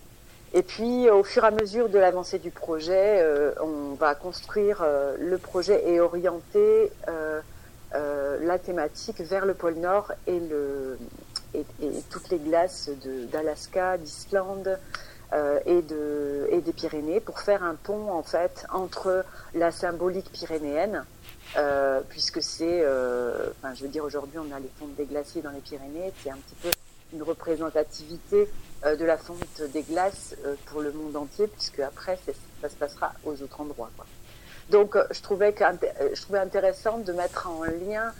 Et 0.55 0.61
puis, 0.61 1.09
au 1.09 1.23
fur 1.23 1.43
et 1.43 1.47
à 1.47 1.51
mesure 1.51 1.89
de 1.89 1.97
l'avancée 1.97 2.37
du 2.37 2.51
projet, 2.51 3.21
euh, 3.23 3.53
on 3.59 3.95
va 3.95 4.13
construire 4.13 4.83
euh, 4.83 5.15
le 5.19 5.39
projet 5.39 5.83
et 5.89 5.99
orienter 5.99 6.91
euh, 7.09 7.41
la 8.39 8.59
thématique 8.59 9.19
vers 9.21 9.47
le 9.47 9.55
pôle 9.55 9.75
Nord 9.75 10.11
et, 10.27 10.39
toutes 12.11 12.29
les 12.29 12.39
glaces 12.39 12.89
d'Alaska, 13.31 13.97
d'Islande 13.97 14.79
et, 15.65 15.81
de, 15.81 16.47
et 16.49 16.61
des 16.61 16.73
Pyrénées 16.73 17.19
pour 17.19 17.39
faire 17.39 17.63
un 17.63 17.75
pont 17.75 18.11
en 18.11 18.23
fait 18.23 18.65
entre 18.71 19.23
la 19.53 19.71
symbolique 19.71 20.31
pyrénéenne, 20.31 21.05
puisque 22.09 22.41
c'est, 22.41 22.81
enfin, 22.81 23.75
je 23.75 23.83
veux 23.83 23.89
dire, 23.89 24.03
aujourd'hui 24.03 24.39
on 24.39 24.55
a 24.55 24.59
les 24.59 24.71
fonds 24.79 24.89
des 24.97 25.05
glaciers 25.05 25.43
dans 25.43 25.51
les 25.51 25.61
Pyrénées, 25.61 26.11
c'est 26.23 26.31
un 26.31 26.37
petit 26.37 26.55
peu 26.63 26.69
une 27.13 27.23
représentativité 27.23 28.49
euh, 28.85 28.95
de 28.95 29.05
la 29.05 29.17
fonte 29.17 29.61
des 29.71 29.83
glaces 29.83 30.35
euh, 30.45 30.55
pour 30.65 30.81
le 30.81 30.91
monde 30.91 31.15
entier, 31.15 31.47
puisque 31.47 31.79
après 31.79 32.19
ça 32.61 32.69
se 32.69 32.75
passera 32.75 33.13
aux 33.23 33.41
autres 33.41 33.61
endroits. 33.61 33.91
Donc 34.69 34.95
euh, 34.95 35.05
je 35.11 35.21
trouvais 35.21 35.55
je 35.57 36.21
trouvais 36.21 36.39
intéressant 36.39 36.97
de 36.97 37.13
mettre 37.13 37.47
en 37.49 37.63
lien 37.63 38.13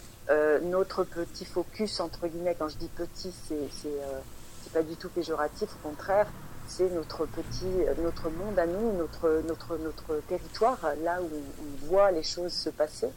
notre 0.61 1.03
petit 1.03 1.43
focus 1.43 1.99
entre 1.99 2.27
guillemets. 2.27 2.55
Quand 2.57 2.69
je 2.69 2.77
dis 2.77 2.87
petit, 2.87 3.33
c'est 3.47 3.67
c'est 3.81 4.71
pas 4.71 4.81
du 4.81 4.95
tout 4.95 5.09
péjoratif, 5.09 5.69
au 5.83 5.89
contraire, 5.89 6.27
c'est 6.65 6.89
notre 6.91 7.25
petit 7.25 7.73
notre 8.01 8.29
monde 8.29 8.57
à 8.57 8.65
nous, 8.65 8.93
notre 8.93 9.43
notre 9.45 9.77
notre 9.77 10.21
territoire, 10.29 10.79
là 11.03 11.21
où 11.21 11.29
on 11.59 11.87
voit 11.87 12.11
les 12.11 12.23
choses 12.23 12.53
se 12.53 12.69
passer. 12.69 13.09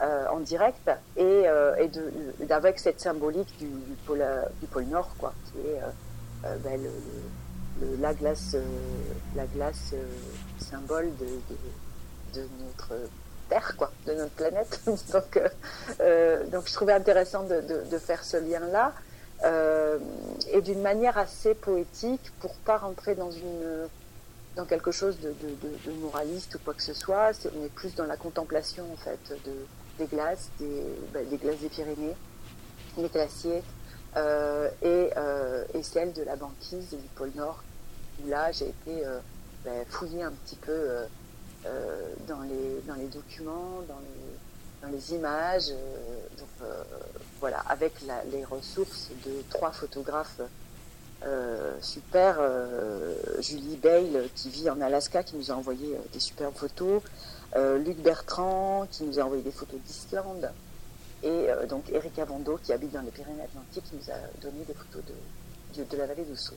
Euh, 0.00 0.26
en 0.28 0.38
direct 0.38 0.88
et, 1.16 1.48
euh, 1.48 1.74
avec 2.50 2.78
cette 2.78 3.00
symbolique 3.00 3.52
du, 3.58 3.66
pôle, 4.06 4.24
du 4.60 4.68
pôle 4.68 4.84
Nord, 4.84 5.10
quoi, 5.18 5.34
qui 5.46 5.58
est 5.58 5.80
euh, 6.44 6.56
ben, 6.62 6.80
la 8.00 8.14
glace, 8.14 8.54
la 9.34 9.46
glace 9.46 9.94
symbole 10.60 11.10
de, 11.16 12.46
notre 12.60 12.94
Terre, 13.48 13.74
quoi, 13.76 13.90
de 14.06 14.12
notre 14.14 14.30
planète. 14.34 14.80
donc, 14.86 15.40
donc, 16.52 16.68
je 16.68 16.72
trouvais 16.72 16.92
intéressant 16.92 17.42
de, 17.42 17.98
faire 17.98 18.22
ce 18.22 18.36
lien-là. 18.36 18.92
et 20.52 20.60
d'une 20.60 20.80
manière 20.80 21.18
assez 21.18 21.54
poétique 21.54 22.32
pour 22.38 22.54
pas 22.54 22.78
rentrer 22.78 23.16
dans 23.16 23.32
une 23.32 23.88
dans 24.54 24.64
quelque 24.64 24.90
chose 24.90 25.18
de, 25.20 25.32
moraliste 26.00 26.56
ou 26.56 26.58
quoi 26.64 26.74
que 26.74 26.82
ce 26.82 26.94
soit. 26.94 27.30
on 27.56 27.64
est 27.64 27.72
plus 27.74 27.94
dans 27.94 28.06
la 28.06 28.16
contemplation 28.16 28.84
en 28.92 28.96
fait 28.96 29.18
de, 29.44 29.52
des 29.98 30.06
glaces, 30.06 30.50
des, 30.58 30.82
bah, 31.12 31.20
des 31.28 31.36
glaces 31.36 31.58
des 31.58 31.68
Pyrénées, 31.68 32.14
les 32.96 33.08
glaciers, 33.08 33.62
euh, 34.16 34.70
et, 34.82 35.10
euh, 35.16 35.64
et 35.74 35.82
celle 35.82 36.12
de 36.12 36.22
la 36.22 36.36
banquise 36.36 36.90
du 36.90 37.08
pôle 37.14 37.32
Nord, 37.34 37.62
là 38.26 38.50
j'ai 38.52 38.68
été 38.68 39.06
euh, 39.06 39.18
bah, 39.64 39.70
fouiller 39.88 40.22
un 40.22 40.32
petit 40.32 40.56
peu 40.56 40.72
euh, 40.72 41.06
euh, 41.66 42.14
dans, 42.26 42.40
les, 42.40 42.80
dans 42.86 42.94
les 42.94 43.08
documents, 43.08 43.82
dans 43.86 44.00
les, 44.00 44.82
dans 44.82 44.88
les 44.88 45.14
images, 45.14 45.70
donc 46.38 46.68
voilà, 47.40 47.58
avec 47.68 47.94
les 48.30 48.44
ressources 48.44 49.10
de 49.26 49.42
trois 49.50 49.72
photographes 49.72 50.40
super, 51.80 52.38
Julie 53.40 53.76
Bale 53.76 54.28
qui 54.36 54.50
vit 54.50 54.70
en 54.70 54.80
Alaska, 54.80 55.24
qui 55.24 55.34
nous 55.34 55.50
a 55.50 55.54
envoyé 55.54 55.96
des 56.12 56.20
superbes 56.20 56.54
photos, 56.54 57.02
euh, 57.02 57.37
Luc 57.54 57.98
Bertrand 57.98 58.86
qui 58.90 59.04
nous 59.04 59.18
a 59.18 59.22
envoyé 59.22 59.42
des 59.42 59.50
photos 59.50 59.80
d'Islande 59.80 60.50
et 61.22 61.50
euh, 61.50 61.66
donc 61.66 61.90
Erika 61.90 62.24
Bondo 62.24 62.58
qui 62.62 62.72
habite 62.72 62.92
dans 62.92 63.00
les 63.00 63.10
Pyrénées-Atlantiques 63.10 63.84
qui 63.84 63.96
nous 63.96 64.10
a 64.10 64.18
donné 64.40 64.64
des 64.64 64.74
photos 64.74 65.02
de, 65.04 65.82
de, 65.84 65.96
la 65.96 66.06
vallée 66.06 66.24
d'Oussou. 66.24 66.54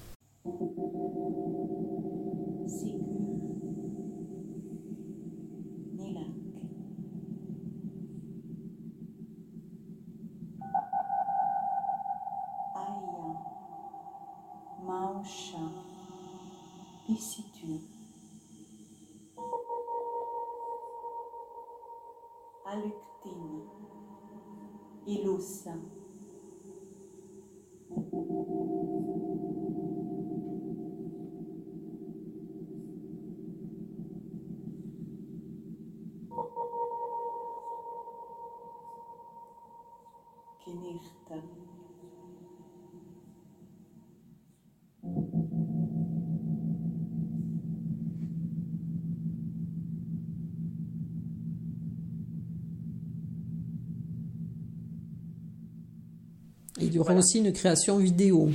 Il 56.81 56.95
y 56.95 56.99
aura 56.99 57.13
aussi 57.13 57.39
une 57.39 57.53
création 57.53 57.97
vidéo. 57.97 58.49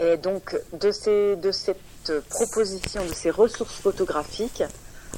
Et 0.00 0.16
donc, 0.16 0.56
de, 0.72 0.92
ces, 0.92 1.36
de 1.36 1.50
cette 1.50 2.12
proposition, 2.28 3.04
de 3.04 3.12
ces 3.12 3.30
ressources 3.30 3.74
photographiques, 3.74 4.62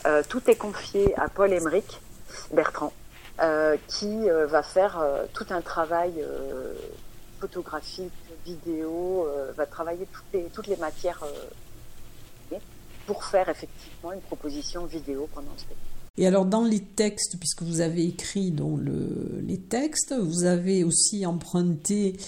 euh, 0.06 0.22
tout 0.28 0.42
est 0.48 0.56
confié 0.56 1.14
à 1.18 1.28
Paul 1.28 1.52
Emerick 1.52 2.00
Bertrand, 2.52 2.92
qui 3.88 4.30
euh, 4.30 4.46
va 4.46 4.62
faire 4.62 5.04
tout 5.32 5.46
un 5.50 5.60
travail 5.60 6.24
photographique, 7.40 8.12
vidéo, 8.44 9.28
va 9.56 9.66
travailler 9.66 10.06
toutes 10.12 10.32
les, 10.32 10.44
toutes 10.44 10.66
les 10.68 10.76
matières 10.76 11.24
pour 13.06 13.24
faire 13.24 13.48
effectivement 13.48 14.12
une 14.12 14.20
proposition 14.20 14.84
vidéo 14.86 15.28
pendant 15.34 15.52
ce 15.56 15.62
spectacle. 15.62 16.01
Et 16.18 16.26
alors 16.26 16.44
dans 16.44 16.64
les 16.64 16.80
textes, 16.80 17.38
puisque 17.38 17.62
vous 17.62 17.80
avez 17.80 18.04
écrit 18.04 18.50
dans 18.50 18.76
le, 18.76 19.40
les 19.46 19.58
textes, 19.58 20.12
vous 20.12 20.44
avez 20.44 20.84
aussi 20.84 21.24
emprunté 21.24 22.18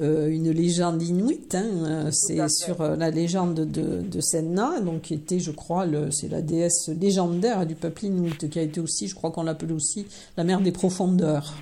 euh, 0.00 0.28
une 0.28 0.52
légende 0.52 1.02
inuite. 1.02 1.56
Hein, 1.56 2.10
c'est 2.12 2.38
sur 2.48 2.80
euh, 2.82 2.94
la 2.94 3.10
légende 3.10 3.54
de, 3.54 4.00
de 4.00 4.20
Senna, 4.20 4.78
donc 4.78 5.02
qui 5.02 5.14
était, 5.14 5.40
je 5.40 5.50
crois, 5.50 5.86
c'est 6.12 6.28
la 6.28 6.40
déesse 6.40 6.88
légendaire 6.88 7.66
du 7.66 7.74
peuple 7.74 8.04
inuit, 8.04 8.48
qui 8.48 8.60
a 8.60 8.62
été 8.62 8.78
aussi, 8.78 9.08
je 9.08 9.16
crois 9.16 9.32
qu'on 9.32 9.42
l'appelle 9.42 9.72
aussi 9.72 10.06
la 10.36 10.44
mère 10.44 10.60
des 10.60 10.70
profondeurs. 10.70 11.52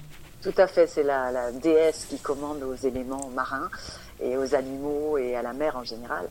Tout 0.43 0.55
à 0.59 0.67
fait, 0.67 0.87
c'est 0.87 1.03
la, 1.03 1.31
la, 1.33 1.51
déesse 1.51 2.07
qui 2.11 2.19
commande 2.19 2.63
aux 2.63 2.75
éléments 2.75 3.31
marins 3.35 3.69
et 4.23 4.37
aux 4.37 4.55
animaux 4.55 5.19
et 5.19 5.35
à 5.35 5.43
la 5.43 5.55
mer 5.55 5.77
en 5.77 5.85
général. 5.85 6.29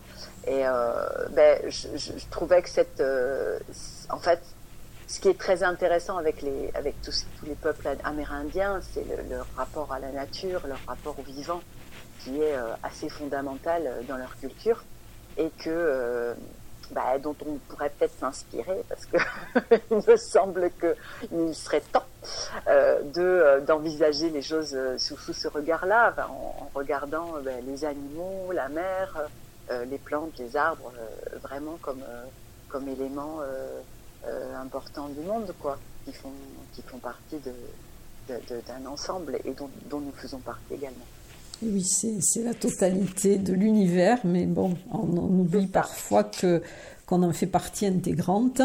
Et 0.48 0.66
euh, 0.66 0.94
ben, 1.36 1.60
je, 1.68 1.88
je, 1.96 2.12
trouvais 2.32 2.62
que 2.62 2.70
cette, 2.70 3.00
euh, 3.02 3.60
en 4.10 4.18
fait, 4.18 4.40
ce 5.10 5.20
qui 5.20 5.28
est 5.28 5.38
très 5.38 5.64
intéressant 5.64 6.18
avec 6.18 6.42
les, 6.42 6.72
avec 6.74 7.02
tous, 7.02 7.26
tous 7.38 7.46
les 7.46 7.56
peuples 7.56 7.90
amérindiens, 8.06 8.80
c'est 8.94 9.04
le, 9.04 9.30
leur 9.30 9.48
rapport 9.58 9.92
à 9.92 10.00
la 10.00 10.12
nature, 10.12 10.62
leur 10.68 10.80
rapport 10.88 11.20
au 11.20 11.24
vivant, 11.24 11.62
qui 12.24 12.42
est 12.42 12.56
euh, 12.56 12.74
assez 12.84 13.10
fondamental 13.10 13.84
dans 14.08 14.16
leur 14.16 14.38
culture 14.38 14.84
et 15.38 15.50
que 15.58 16.36
bah, 16.92 17.20
dont 17.20 17.36
on 17.46 17.56
pourrait 17.68 17.92
peut-être 17.92 18.18
s'inspirer 18.20 18.84
parce 18.90 19.06
que 19.06 19.18
il 19.92 19.98
me 20.08 20.18
semble 20.18 20.72
qu'il 20.80 21.56
serait 21.56 21.82
temps 21.82 22.06
euh, 22.68 23.02
de 23.04 23.22
euh, 23.22 23.60
d'envisager 23.62 24.30
les 24.30 24.42
choses 24.42 24.74
euh, 24.74 24.98
sous, 24.98 25.18
sous 25.18 25.34
ce 25.34 25.48
regard-là, 25.48 26.16
en, 26.30 26.64
en, 26.64 26.70
regardant 26.74 27.36
euh, 27.36 27.42
ben, 27.42 27.64
les 27.66 27.86
animaux, 27.86 28.52
la 28.52 28.70
mer, 28.70 29.28
euh, 29.72 29.86
les 29.86 29.98
plantes, 29.98 30.38
les 30.40 30.56
arbres, 30.56 30.92
vraiment 31.44 31.78
comme 31.82 32.04
comme 32.70 32.88
éléments 32.88 33.40
importants 34.62 35.10
du 35.10 35.22
monde, 35.22 35.54
quoi, 35.60 35.78
qui 36.06 36.14
font 36.14 36.32
qui 36.74 36.82
font 36.82 36.98
partie 36.98 37.38
de 37.38 37.54
d'un 38.30 38.86
ensemble 38.86 39.40
et 39.44 39.54
dont, 39.54 39.70
dont 39.90 40.00
nous 40.00 40.12
faisons 40.12 40.38
partie 40.38 40.76
également. 40.76 41.06
Oui, 41.62 41.84
c'est 41.84 42.44
la 42.44 42.54
totalité 42.54 43.38
de 43.38 43.54
l'univers, 43.54 44.20
mais 44.24 44.46
bon, 44.46 44.78
on, 44.92 45.00
on 45.00 45.40
oublie 45.40 45.68
parfois 45.68 46.24
que 46.24 46.62
qu'on 47.06 47.24
en 47.24 47.34
fait 47.34 47.48
partie 47.48 47.88
intégrante. 47.88 48.62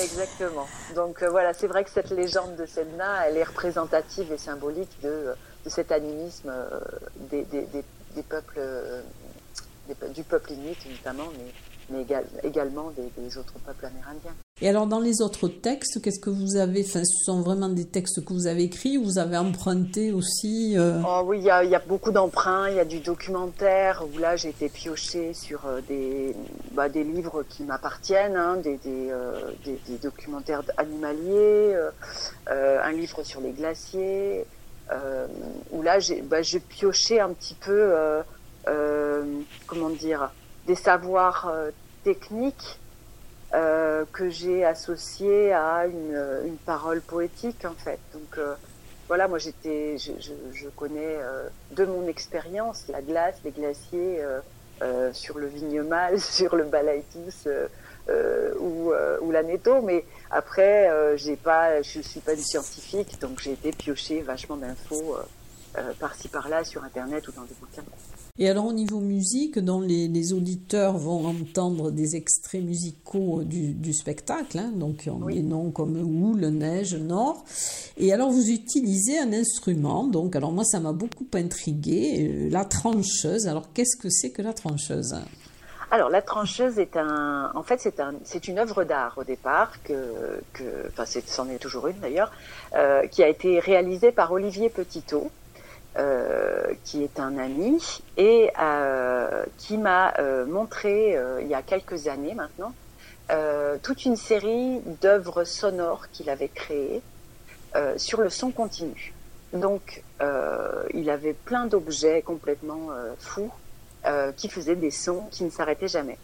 Exactement. 0.00 0.66
Donc 0.94 1.22
euh, 1.22 1.30
voilà, 1.30 1.54
c'est 1.54 1.66
vrai 1.66 1.82
que 1.82 1.90
cette 1.90 2.10
légende 2.10 2.56
de 2.56 2.66
Sedna, 2.66 3.26
elle 3.26 3.36
est 3.38 3.44
représentative 3.44 4.30
et 4.30 4.38
symbolique 4.38 4.94
de, 5.02 5.34
de 5.64 5.70
cet 5.70 5.90
animisme 5.90 6.50
euh, 6.50 6.78
des, 7.30 7.42
des, 7.44 7.62
des, 7.62 7.84
des, 8.14 8.22
peuples, 8.22 8.58
euh, 8.58 9.02
du 10.14 10.22
peuple 10.22 10.52
inuit 10.52 10.76
notamment, 10.90 11.30
mais 11.38 11.50
mais 11.90 12.06
également 12.42 12.90
des, 12.90 13.10
des, 13.22 13.38
autres 13.38 13.54
peuples 13.64 13.86
amérindiens. 13.86 14.34
Et 14.62 14.68
alors 14.68 14.86
dans 14.86 15.00
les 15.00 15.22
autres 15.22 15.48
textes, 15.48 16.00
qu'est-ce 16.02 16.20
que 16.20 16.30
vous 16.30 16.56
avez 16.56 16.84
Enfin, 16.84 17.04
ce 17.04 17.24
sont 17.24 17.40
vraiment 17.40 17.68
des 17.68 17.86
textes 17.86 18.24
que 18.24 18.32
vous 18.32 18.46
avez 18.46 18.64
écrits 18.64 18.98
ou 18.98 19.04
vous 19.04 19.18
avez 19.18 19.36
emprunté 19.36 20.12
aussi 20.12 20.76
euh... 20.78 21.00
oh, 21.06 21.22
Oui, 21.24 21.38
il 21.38 21.44
y 21.44 21.50
a, 21.50 21.64
y 21.64 21.74
a, 21.74 21.78
beaucoup 21.78 22.10
d'emprunts. 22.10 22.68
Il 22.68 22.76
y 22.76 22.80
a 22.80 22.84
du 22.84 23.00
documentaire 23.00 24.04
où 24.12 24.18
là 24.18 24.36
j'ai 24.36 24.50
été 24.50 24.68
piochée 24.68 25.34
sur 25.34 25.66
euh, 25.66 25.80
des, 25.88 26.34
bah, 26.72 26.88
des 26.88 27.04
livres 27.04 27.42
qui 27.48 27.62
m'appartiennent, 27.64 28.36
hein, 28.36 28.56
des, 28.56 28.76
des, 28.78 29.10
euh, 29.10 29.50
des, 29.64 29.78
des, 29.88 29.98
documentaires 29.98 30.62
animaliers, 30.76 31.74
euh, 32.50 32.82
un 32.82 32.92
livre 32.92 33.22
sur 33.22 33.40
les 33.40 33.52
glaciers, 33.52 34.44
où 35.70 35.82
là 35.82 36.00
j'ai 36.00 36.20
bah, 36.20 36.38
pioché 36.68 37.20
un 37.20 37.32
petit 37.32 37.54
peu, 37.54 37.94
comment 39.66 39.90
dire, 39.90 40.30
des 40.70 40.76
savoirs 40.76 41.48
euh, 41.52 41.72
techniques 42.04 42.78
euh, 43.54 44.04
que 44.12 44.30
j'ai 44.30 44.64
associés 44.64 45.52
à 45.52 45.86
une, 45.86 46.56
parole 46.64 47.00
poétique 47.00 47.64
en 47.64 47.74
fait. 47.74 47.98
Donc 48.12 48.38
euh, 48.38 48.54
voilà, 49.08 49.26
moi 49.26 49.38
j'étais, 49.38 49.96
je, 49.98 50.68
connais 50.76 51.16
de 51.72 51.84
mon 51.84 52.06
expérience 52.06 52.84
la 52.88 53.02
glace, 53.02 53.34
les 53.44 53.50
glaciers 53.50 54.22
sur 55.12 55.38
le 55.38 55.48
Vignemal, 55.48 56.20
sur 56.38 56.54
le 56.54 56.62
Balaitus 56.62 57.48
ou, 58.60 58.92
ou 59.22 59.30
la 59.32 59.42
Netto, 59.42 59.82
mais 59.82 60.04
après 60.30 60.88
j'ai 61.16 61.34
pas, 61.34 61.82
je 61.82 62.00
suis 62.00 62.20
pas 62.20 62.34
une 62.34 62.46
scientifique, 62.52 63.20
donc 63.20 63.40
j'ai 63.40 63.54
été 63.54 63.72
piocher 63.72 64.20
vachement 64.20 64.56
d'infos 64.56 65.16
par-ci 65.98 66.28
par-là 66.28 66.62
sur 66.62 66.84
internet 66.84 67.26
ou 67.26 67.32
dans 67.32 67.42
des 67.42 67.56
bouquins. 67.60 67.82
Et 68.42 68.48
alors 68.48 68.64
au 68.64 68.72
niveau 68.72 69.00
musique, 69.00 69.58
dont 69.58 69.82
les, 69.82 70.08
les, 70.08 70.32
auditeurs 70.32 70.96
vont 70.96 71.26
entendre 71.26 71.90
des 71.90 72.16
extraits 72.16 72.62
musicaux 72.62 73.42
du, 73.44 73.74
du 73.74 73.92
spectacle, 73.92 74.58
hein, 74.58 74.72
donc 74.74 75.06
oui. 75.20 75.34
des 75.34 75.42
noms 75.42 75.70
comme 75.70 75.98
Houle, 75.98 76.46
Neige, 76.46 76.94
Nord. 76.94 77.44
Et 77.98 78.14
alors 78.14 78.30
vous 78.30 78.48
utilisez 78.48 79.18
un 79.18 79.34
instrument, 79.34 80.04
donc 80.04 80.36
alors 80.36 80.52
moi 80.52 80.64
ça 80.64 80.80
m'a 80.80 80.92
beaucoup 80.92 81.26
intrigué, 81.34 82.30
euh, 82.30 82.48
la 82.50 82.64
trancheuse. 82.64 83.46
Alors 83.46 83.74
qu'est-ce 83.74 83.98
que 84.00 84.08
c'est 84.08 84.30
que 84.30 84.40
la 84.40 84.54
trancheuse? 84.54 85.14
Alors 85.90 86.08
la 86.08 86.22
trancheuse 86.22 86.78
est 86.78 86.96
un, 86.96 87.52
en 87.54 87.62
fait 87.62 87.78
c'est 87.78 88.00
un, 88.00 88.14
c'est 88.24 88.48
une 88.48 88.58
œuvre 88.58 88.84
d'art 88.84 89.18
au 89.18 89.24
départ 89.24 89.82
que, 89.82 90.40
que, 90.54 90.88
enfin 90.88 91.04
c'en 91.04 91.46
est, 91.50 91.56
est, 91.56 91.58
toujours 91.58 91.88
une 91.88 91.98
d'ailleurs, 91.98 92.32
euh, 92.74 93.06
qui 93.08 93.22
a 93.22 93.28
été 93.28 93.58
réalisée 93.58 94.12
par 94.12 94.32
Olivier 94.32 94.70
Petitot, 94.70 95.30
euh, 95.98 96.72
qui 96.84 97.02
est 97.02 97.18
un 97.18 97.36
ami 97.36 98.00
et 98.16 98.52
euh, 98.62 99.44
qui 99.58 99.76
m'a 99.76 100.14
euh, 100.20 100.46
montré 100.46 101.18
il 101.40 101.48
y 101.48 101.54
a 101.54 101.62
quelques 101.62 102.06
années 102.06 102.34
maintenant 102.34 102.72
toute 103.82 104.04
une 104.04 104.16
série 104.16 104.80
d'œuvres 105.00 105.44
sonores 105.44 106.08
qu'il 106.12 106.30
avait 106.30 106.48
créées 106.48 107.00
sur 107.96 108.20
le 108.20 108.28
son 108.28 108.50
continu. 108.50 109.14
Donc 109.52 110.02
il 110.94 111.08
avait 111.10 111.32
plein 111.32 111.66
d'objets 111.66 112.22
complètement 112.22 112.88
fous 113.20 113.52
qui 114.36 114.48
faisaient 114.48 114.74
des 114.74 114.90
sons 114.90 115.28
qui 115.30 115.44
ne 115.44 115.50
s'arrêtaient 115.50 115.86
jamais. 115.86 116.18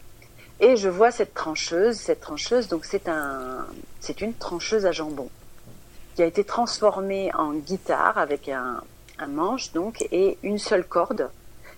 Et 0.59 0.75
je 0.75 0.89
vois 0.89 1.11
cette 1.11 1.33
trancheuse, 1.33 1.95
cette 1.95 2.19
trancheuse, 2.19 2.67
donc 2.67 2.83
c'est 2.83 3.07
un, 3.07 3.65
c'est 4.01 4.19
une 4.19 4.33
trancheuse 4.33 4.85
à 4.85 4.91
jambon 4.91 5.29
qui 6.15 6.23
a 6.23 6.25
été 6.25 6.43
transformée 6.43 7.33
en 7.35 7.53
guitare 7.53 8.17
avec 8.17 8.49
un 8.49 8.83
un 9.19 9.27
manche 9.27 9.71
donc 9.73 10.05
et 10.11 10.37
une 10.43 10.59
seule 10.59 10.85
corde 10.85 11.29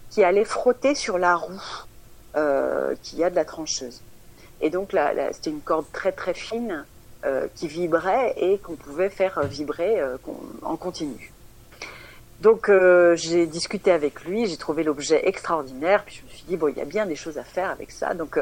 qui 0.09 0.23
allait 0.23 0.45
frotter 0.45 0.95
sur 0.95 1.17
la 1.17 1.35
roue 1.35 1.61
euh, 2.35 2.95
qui 3.01 3.23
a 3.23 3.29
de 3.29 3.35
la 3.35 3.45
trancheuse. 3.45 4.01
Et 4.61 4.69
donc 4.69 4.93
là, 4.93 5.13
c'était 5.31 5.49
une 5.49 5.61
corde 5.61 5.85
très 5.91 6.11
très 6.11 6.33
fine 6.33 6.85
euh, 7.25 7.47
qui 7.55 7.67
vibrait 7.67 8.33
et 8.37 8.57
qu'on 8.59 8.75
pouvait 8.75 9.09
faire 9.09 9.41
vibrer 9.43 9.99
euh, 9.99 10.17
en 10.61 10.75
continu. 10.75 11.31
Donc 12.41 12.69
euh, 12.69 13.15
j'ai 13.15 13.45
discuté 13.45 13.91
avec 13.91 14.23
lui, 14.23 14.47
j'ai 14.47 14.55
trouvé 14.55 14.83
l'objet 14.83 15.27
extraordinaire, 15.27 16.03
puis 16.05 16.21
je 16.21 16.25
me 16.25 16.29
suis 16.29 16.45
dit 16.47 16.55
bon 16.55 16.69
il 16.69 16.77
y 16.77 16.81
a 16.81 16.85
bien 16.85 17.05
des 17.05 17.17
choses 17.17 17.37
à 17.37 17.43
faire 17.43 17.69
avec 17.69 17.91
ça, 17.91 18.13
donc 18.13 18.39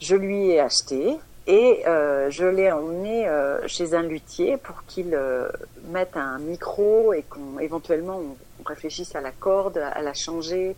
je 0.00 0.14
lui 0.14 0.50
ai 0.50 0.60
acheté 0.60 1.18
et 1.46 1.82
euh, 1.86 2.30
je 2.30 2.44
l'ai 2.44 2.70
emmené 2.70 3.26
euh, 3.26 3.66
chez 3.66 3.94
un 3.94 4.02
luthier 4.02 4.56
pour 4.56 4.84
qu'il 4.86 5.14
euh, 5.14 5.48
mette 5.88 6.16
un 6.16 6.38
micro 6.38 7.12
et 7.12 7.22
qu'on 7.22 7.58
éventuellement 7.58 8.18
on, 8.18 8.36
réfléchisse 8.64 9.14
à 9.16 9.20
la 9.20 9.32
corde, 9.32 9.78
à 9.78 10.02
la 10.02 10.12
changer 10.12 10.76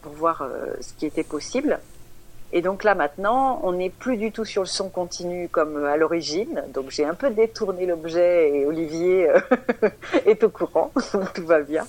pour 0.00 0.12
voir 0.12 0.48
ce 0.80 0.94
qui 0.94 1.04
était 1.04 1.22
possible. 1.22 1.78
Et 2.56 2.62
donc 2.62 2.84
là 2.84 2.94
maintenant, 2.94 3.60
on 3.64 3.72
n'est 3.72 3.90
plus 3.90 4.16
du 4.16 4.30
tout 4.30 4.44
sur 4.44 4.62
le 4.62 4.68
son 4.68 4.88
continu 4.88 5.48
comme 5.48 5.84
à 5.84 5.96
l'origine. 5.96 6.62
Donc 6.72 6.90
j'ai 6.90 7.04
un 7.04 7.14
peu 7.14 7.30
détourné 7.30 7.84
l'objet 7.84 8.48
et 8.54 8.64
Olivier 8.64 9.28
est 10.26 10.42
au 10.44 10.48
courant, 10.50 10.92
tout 11.34 11.44
va 11.44 11.60
bien. 11.60 11.84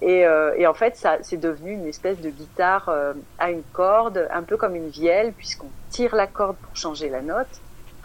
Et, 0.00 0.24
et 0.56 0.66
en 0.66 0.74
fait, 0.74 0.96
ça 0.96 1.18
c'est 1.20 1.36
devenu 1.36 1.72
une 1.72 1.86
espèce 1.86 2.18
de 2.20 2.30
guitare 2.30 2.90
à 3.38 3.50
une 3.50 3.62
corde, 3.74 4.26
un 4.32 4.42
peu 4.42 4.56
comme 4.56 4.74
une 4.74 4.88
vielle, 4.88 5.32
puisqu'on 5.32 5.68
tire 5.90 6.16
la 6.16 6.26
corde 6.26 6.56
pour 6.56 6.74
changer 6.74 7.10
la 7.10 7.20
note. 7.20 7.60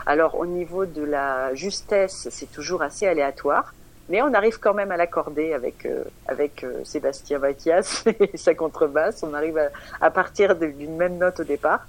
Alors 0.05 0.37
au 0.37 0.45
niveau 0.45 0.85
de 0.85 1.03
la 1.03 1.55
justesse, 1.55 2.27
c'est 2.29 2.51
toujours 2.51 2.81
assez 2.81 3.07
aléatoire, 3.07 3.73
mais 4.13 4.21
on 4.21 4.31
arrive 4.35 4.59
quand 4.59 4.75
même 4.75 4.91
à 4.91 4.97
l'accorder 4.97 5.53
avec 5.53 5.87
euh, 5.87 6.03
avec 6.27 6.63
euh, 6.63 6.83
Sébastien 6.83 7.39
Mathias 7.39 8.05
et 8.19 8.37
sa 8.37 8.53
contrebasse. 8.53 9.23
On 9.23 9.33
arrive 9.33 9.59
à, 9.99 10.11
partir 10.11 10.55
d'une 10.55 10.95
même 10.95 11.17
note 11.17 11.39
au 11.39 11.43
départ. 11.43 11.87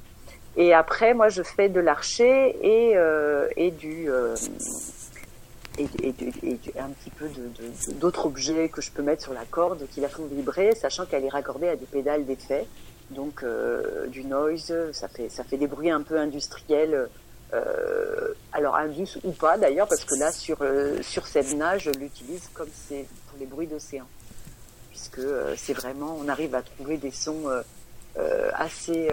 Et 0.57 0.73
après, 0.73 1.13
moi, 1.13 1.29
je 1.29 1.43
fais 1.43 1.69
de 1.69 1.81
l'archer 1.81 2.57
et 2.63 2.97
euh, 2.97 3.49
et 3.59 3.71
du 3.71 4.09
et, 5.77 5.85
un 6.79 6.89
petit 6.97 7.11
peu 7.11 7.27
d'autres 7.97 8.25
objets 8.25 8.71
que 8.71 8.81
je 8.81 8.91
peux 8.91 9.03
mettre 9.03 9.23
sur 9.23 9.35
la 9.35 9.45
corde 9.45 9.87
qui 9.91 10.01
la 10.01 10.09
font 10.09 10.25
vibrer, 10.25 10.75
sachant 10.75 11.05
qu'elle 11.05 11.27
est 11.27 11.37
raccordée 11.41 11.69
à 11.69 11.77
des 11.77 11.85
pédales 11.85 12.25
d'effet 12.25 12.67
donc 13.11 13.45
du 14.09 14.25
noise, 14.25 14.73
ça 14.93 15.09
fait 15.09 15.29
ça 15.29 15.45
fait 15.45 15.59
des 15.59 15.67
bruits 15.67 15.91
un 15.91 16.01
peu 16.01 16.17
industriels. 16.17 17.09
Euh, 17.55 18.35
alors 18.53 18.77
indus 18.77 19.19
ou 19.23 19.31
pas 19.31 19.59
d'ailleurs, 19.59 19.87
parce 19.87 20.05
que 20.05 20.15
là 20.17 20.33
sur 20.33 20.59
euh, 20.63 21.01
sur 21.03 21.27
Sedna, 21.27 21.79
je 21.79 21.91
l'utilise 21.91 22.49
comme 22.53 22.69
c'est 22.89 23.07
pour 23.29 23.39
les 23.39 23.47
bruits 23.47 23.67
d'océan, 23.67 24.07
puisque 24.91 25.19
euh, 25.19 25.55
c'est 25.57 25.73
vraiment 25.73 26.17
on 26.21 26.29
arrive 26.29 26.55
à 26.55 26.63
trouver 26.63 26.97
des 26.97 27.11
sons 27.11 27.45
assez 28.55 29.09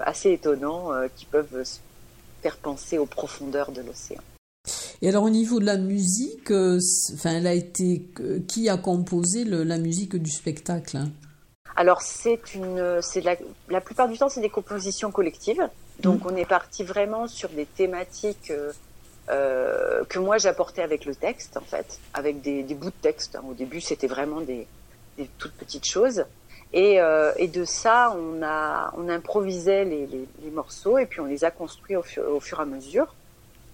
assez 0.00 0.32
étonnants 0.32 0.90
qui 1.16 1.26
peuvent 1.26 1.64
faire 2.42 2.56
penser 2.56 2.98
aux 2.98 3.06
profondeurs 3.06 3.72
de 3.72 3.82
l'océan. 3.82 4.20
Et 5.02 5.08
alors 5.08 5.24
au 5.24 5.30
niveau 5.30 5.58
de 5.58 5.66
la 5.66 5.76
musique, 5.76 6.52
enfin 6.52 7.32
elle 7.32 7.48
a 7.48 7.52
été 7.52 8.08
qui 8.46 8.68
a 8.68 8.76
composé 8.76 9.44
la 9.44 9.78
musique 9.78 10.14
du 10.16 10.30
spectacle 10.30 10.96
hein? 10.98 11.10
Alors 11.76 12.02
c'est 12.02 12.54
une, 12.54 13.00
c'est 13.02 13.20
la, 13.20 13.36
la 13.68 13.80
plupart 13.80 14.08
du 14.08 14.18
temps 14.18 14.28
c'est 14.28 14.40
des 14.40 14.50
compositions 14.50 15.10
collectives. 15.10 15.68
Donc 16.00 16.24
mmh. 16.24 16.28
on 16.28 16.36
est 16.36 16.44
parti 16.44 16.84
vraiment 16.84 17.28
sur 17.28 17.48
des 17.50 17.66
thématiques 17.66 18.52
euh, 19.30 20.04
que 20.04 20.18
moi 20.18 20.38
j'apportais 20.38 20.82
avec 20.82 21.04
le 21.04 21.14
texte, 21.14 21.56
en 21.56 21.62
fait, 21.62 22.00
avec 22.12 22.40
des, 22.40 22.62
bouts 22.74 22.90
de 22.90 22.94
texte. 23.00 23.36
Hein. 23.36 23.44
Au 23.48 23.54
début, 23.54 23.80
c'était 23.80 24.08
vraiment 24.08 24.40
des, 24.40 24.66
toutes 25.38 25.54
petites 25.54 25.86
choses. 25.86 26.24
Et, 26.72 26.98
et, 27.36 27.46
de 27.46 27.64
ça, 27.64 28.12
on 28.18 28.42
a, 28.42 28.92
on 28.96 29.08
improvisait 29.08 29.84
les, 29.84 30.08
les, 30.08 30.50
morceaux 30.50 30.98
et 30.98 31.06
puis 31.06 31.20
on 31.20 31.26
les 31.26 31.44
a 31.44 31.52
construits 31.52 31.94
au, 31.94 32.02
au 32.28 32.40
fur 32.40 32.58
et 32.58 32.62
à 32.62 32.64
mesure. 32.64 33.14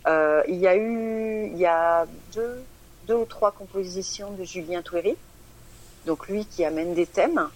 Euh, 0.07 0.43
il 0.49 0.57
y 0.57 0.67
a 0.67 0.77
eu, 0.77 1.47
il 1.47 1.59
y 1.59 1.67
a 1.67 2.07
deux, 2.35 2.63
deux 3.07 3.15
ou 3.15 3.25
trois 3.25 3.53
compositions 3.53 4.31
de 4.33 4.45
Julien 4.45 4.83
Touéry, 4.83 5.17
donc 6.07 6.29
lui 6.29 6.47
qui 6.47 6.65
amène 6.65 6.95
des 6.95 7.07
thèmes 7.07 7.39
euh, 7.39 7.47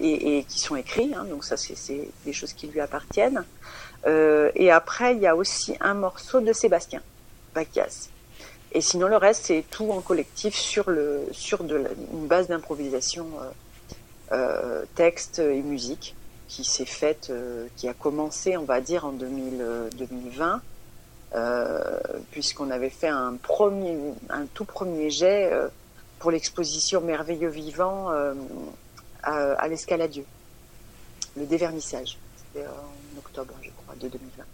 et, 0.00 0.38
et, 0.38 0.44
qui 0.44 0.58
sont 0.58 0.76
écrits, 0.76 1.12
hein, 1.14 1.24
donc 1.24 1.44
ça 1.44 1.56
c'est 1.56 2.08
des 2.24 2.32
choses 2.32 2.52
qui 2.52 2.66
lui 2.66 2.80
appartiennent. 2.80 3.44
Euh, 4.06 4.50
et 4.54 4.70
après, 4.70 5.14
il 5.14 5.20
y 5.20 5.26
a 5.26 5.34
aussi 5.34 5.74
un 5.80 5.94
morceau 5.94 6.40
de 6.40 6.52
Sébastien 6.52 7.02
Bacchias. 7.54 8.08
Et 8.72 8.80
sinon, 8.80 9.08
le 9.08 9.16
reste, 9.16 9.46
c'est 9.46 9.64
tout 9.70 9.90
en 9.90 10.00
collectif 10.00 10.54
sur, 10.54 10.90
le, 10.90 11.26
sur 11.32 11.62
une 11.62 12.26
base 12.26 12.48
d'improvisation 12.48 13.26
euh, 13.40 14.32
euh, 14.32 14.84
texte 14.94 15.38
et 15.38 15.62
musique 15.62 16.14
qui 16.48 16.64
s'est 16.64 16.84
faite, 16.84 17.28
euh, 17.30 17.66
qui 17.76 17.88
a 17.88 17.94
commencé, 17.94 18.56
on 18.56 18.64
va 18.64 18.80
dire, 18.80 19.04
en 19.04 19.12
2000, 19.12 19.64
2020, 19.96 20.54
euh, 20.54 20.58
euh, 21.34 21.98
puisqu'on 22.30 22.70
avait 22.70 22.90
fait 22.90 23.08
un 23.08 23.34
premier, 23.42 23.96
un 24.28 24.46
tout 24.54 24.64
premier 24.64 25.10
jet 25.10 25.50
pour 26.18 26.30
l'exposition 26.30 27.00
Merveilleux 27.00 27.48
Vivant 27.48 28.10
à, 29.22 29.32
à 29.32 29.68
l'Escaladieu, 29.68 30.24
le 31.36 31.46
dévernissage. 31.46 32.18
C'était 32.36 32.66
en 32.66 33.18
octobre, 33.18 33.54
je 33.62 33.70
crois, 33.70 33.94
de 33.96 34.08
2020. 34.08 34.44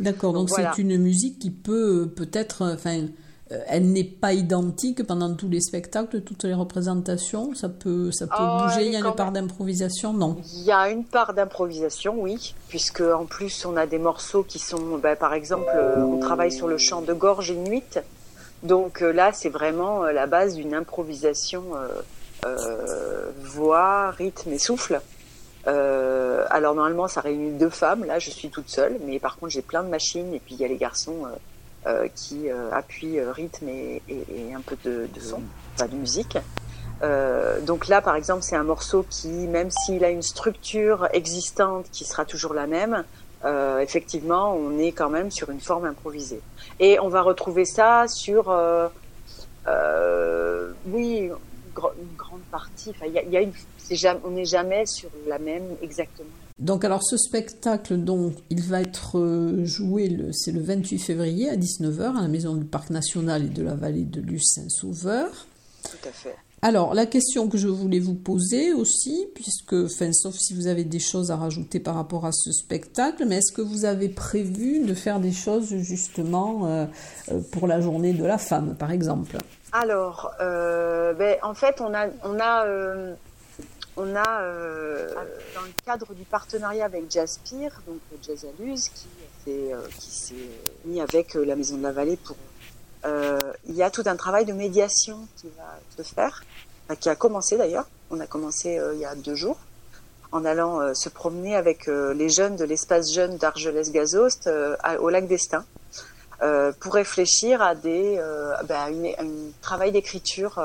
D'accord, 0.00 0.32
donc 0.32 0.50
c'est 0.50 0.78
une 0.78 0.96
musique 0.98 1.38
qui 1.38 1.50
peut 1.50 2.10
peut-être, 2.14 2.74
enfin, 2.74 3.06
euh, 3.52 3.58
elle 3.68 3.92
n'est 3.92 4.04
pas 4.04 4.32
identique 4.32 5.06
pendant 5.06 5.34
tous 5.34 5.48
les 5.48 5.60
spectacles, 5.60 6.22
toutes 6.22 6.44
les 6.44 6.54
représentations. 6.54 7.54
Ça 7.54 7.68
peut, 7.68 8.10
ça 8.10 8.26
peut 8.26 8.34
ah, 8.36 8.66
bouger. 8.66 8.86
Il 8.86 8.92
y 8.92 8.96
a 8.96 9.00
une 9.00 9.14
part 9.14 9.32
d'improvisation, 9.32 10.12
non? 10.12 10.36
Il 10.54 10.62
y 10.62 10.72
a 10.72 10.90
une 10.90 11.04
part 11.04 11.34
d'improvisation, 11.34 12.16
oui, 12.18 12.54
puisque 12.68 13.02
en 13.02 13.26
plus 13.26 13.64
on 13.64 13.76
a 13.76 13.86
des 13.86 13.98
morceaux 13.98 14.42
qui 14.42 14.58
sont, 14.58 14.98
ben, 14.98 15.16
par 15.16 15.34
exemple, 15.34 15.70
euh, 15.74 16.02
on 16.02 16.18
travaille 16.18 16.52
sur 16.52 16.68
le 16.68 16.78
chant 16.78 17.02
de 17.02 17.12
gorge 17.12 17.50
et 17.50 17.56
nuit. 17.56 17.84
Donc 18.62 19.02
euh, 19.02 19.12
là, 19.12 19.32
c'est 19.32 19.48
vraiment 19.48 20.04
la 20.04 20.26
base 20.26 20.54
d'une 20.54 20.74
improvisation 20.74 21.64
euh, 22.44 23.30
voix, 23.42 24.10
rythme 24.10 24.52
et 24.52 24.58
souffle. 24.58 25.00
Euh, 25.66 26.46
alors 26.50 26.74
normalement, 26.74 27.08
ça 27.08 27.20
réunit 27.20 27.58
deux 27.58 27.70
femmes. 27.70 28.04
Là, 28.04 28.18
je 28.18 28.30
suis 28.30 28.50
toute 28.50 28.68
seule, 28.68 28.98
mais 29.04 29.18
par 29.18 29.36
contre, 29.36 29.52
j'ai 29.52 29.62
plein 29.62 29.82
de 29.82 29.88
machines 29.88 30.32
et 30.32 30.40
puis 30.40 30.54
il 30.54 30.60
y 30.60 30.64
a 30.64 30.68
les 30.68 30.76
garçons 30.76 31.26
euh, 31.86 32.08
qui 32.12 32.50
euh, 32.50 32.68
appuie 32.72 33.20
euh, 33.20 33.30
rythme 33.30 33.68
et, 33.68 34.02
un 34.52 34.60
peu 34.60 34.76
de, 34.84 35.06
son, 35.20 35.40
pas 35.78 35.86
de 35.86 35.94
musique. 35.94 36.36
donc 37.62 37.86
là, 37.86 38.00
par 38.00 38.16
exemple, 38.16 38.42
c'est 38.42 38.56
un 38.56 38.64
morceau 38.64 39.06
qui, 39.08 39.28
même 39.28 39.70
s'il 39.70 40.04
a 40.04 40.10
une 40.10 40.22
structure 40.22 41.06
existante 41.12 41.86
qui 41.92 42.04
sera 42.04 42.24
toujours 42.24 42.54
la 42.54 42.66
même, 42.66 43.04
effectivement, 43.44 44.54
on 44.54 44.78
est 44.78 44.92
quand 44.92 45.10
même 45.10 45.30
sur 45.30 45.50
une 45.50 45.60
forme 45.60 45.84
improvisée. 45.84 46.40
Et 46.80 46.98
on 47.00 47.08
va 47.08 47.22
retrouver 47.22 47.64
ça 47.64 48.06
sur, 48.08 48.48
oui, 50.86 51.30
une 51.30 52.16
grande 52.16 52.40
partie. 52.50 52.90
Enfin, 52.90 53.06
y 53.06 53.30
y 53.30 53.36
a 53.36 53.40
une, 53.40 53.52
jamais, 53.90 54.20
on 54.24 54.30
n'est 54.30 54.44
jamais 54.44 54.86
sur 54.86 55.10
la 55.26 55.38
même 55.38 55.76
exactement 55.82 56.28
donc 56.58 56.86
alors 56.86 57.02
ce 57.02 57.18
spectacle, 57.18 57.98
donc, 57.98 58.34
il 58.48 58.62
va 58.62 58.80
être 58.80 59.18
euh, 59.18 59.64
joué, 59.66 60.16
c'est 60.32 60.52
le 60.52 60.62
28 60.62 60.98
février 60.98 61.50
à 61.50 61.56
19h 61.56 62.16
à 62.16 62.22
la 62.22 62.28
Maison 62.28 62.54
du 62.54 62.64
Parc 62.64 62.88
National 62.88 63.44
et 63.44 63.48
de 63.48 63.62
la 63.62 63.74
Vallée 63.74 64.04
de 64.04 64.22
Luce-Saint-Sauveur. 64.22 65.28
Tout 65.82 66.08
à 66.08 66.12
fait. 66.12 66.34
Alors 66.62 66.94
la 66.94 67.06
question 67.06 67.48
que 67.48 67.58
je 67.58 67.68
voulais 67.68 67.98
vous 67.98 68.14
poser 68.14 68.72
aussi, 68.72 69.28
puisque, 69.34 69.74
enfin, 69.74 70.12
sauf 70.12 70.34
si 70.34 70.54
vous 70.54 70.66
avez 70.66 70.84
des 70.84 70.98
choses 70.98 71.30
à 71.30 71.36
rajouter 71.36 71.80
par 71.80 71.94
rapport 71.94 72.24
à 72.24 72.32
ce 72.32 72.50
spectacle, 72.50 73.24
mais 73.26 73.36
est-ce 73.36 73.52
que 73.52 73.62
vous 73.62 73.84
avez 73.84 74.08
prévu 74.08 74.84
de 74.84 74.94
faire 74.94 75.20
des 75.20 75.32
choses 75.32 75.68
justement 75.76 76.66
euh, 76.66 76.86
euh, 77.30 77.40
pour 77.52 77.66
la 77.66 77.80
journée 77.80 78.14
de 78.14 78.24
la 78.24 78.38
femme, 78.38 78.74
par 78.74 78.90
exemple? 78.90 79.36
Alors, 79.72 80.32
ben, 80.38 81.36
en 81.42 81.54
fait, 81.54 81.80
on 81.80 81.92
a, 81.92 82.06
on 82.24 82.40
a 82.40 83.16
on 83.96 84.14
a, 84.14 84.42
euh, 84.42 85.08
dans 85.54 85.62
le 85.62 85.72
cadre 85.84 86.14
du 86.14 86.24
partenariat 86.24 86.84
avec 86.84 87.10
Jaspire, 87.10 87.80
donc 87.86 87.98
Jazz 88.22 88.46
qui 88.58 90.10
s'est 90.10 90.34
euh, 90.34 90.36
mis 90.84 91.00
avec 91.00 91.34
euh, 91.34 91.44
la 91.44 91.56
Maison 91.56 91.78
de 91.78 91.82
la 91.82 91.92
Vallée 91.92 92.18
pour. 92.18 92.36
Il 93.68 93.74
y 93.74 93.82
a 93.82 93.90
tout 93.90 94.02
un 94.06 94.16
travail 94.16 94.44
de 94.44 94.52
médiation 94.52 95.18
qui 95.36 95.48
va 95.56 95.78
se 95.96 96.14
faire, 96.14 96.42
qui 97.00 97.08
a 97.08 97.14
commencé 97.14 97.56
d'ailleurs. 97.56 97.86
On 98.10 98.20
a 98.20 98.26
commencé 98.26 98.80
il 98.94 99.00
y 99.00 99.04
a 99.04 99.14
deux 99.14 99.34
jours 99.34 99.58
en 100.32 100.44
allant 100.44 100.94
se 100.94 101.08
promener 101.08 101.56
avec 101.56 101.86
les 101.86 102.28
jeunes 102.28 102.56
de 102.56 102.64
l'espace 102.64 103.12
jeune 103.12 103.36
d'Argelès-Gazost 103.36 104.50
au 105.00 105.08
lac 105.08 105.26
d'Estaing. 105.28 105.64
pour 106.80 106.94
réfléchir 106.94 107.62
à 107.62 107.74
des 107.74 108.20
ben, 108.68 109.14
un 109.18 109.28
travail 109.62 109.92
d'écriture 109.92 110.60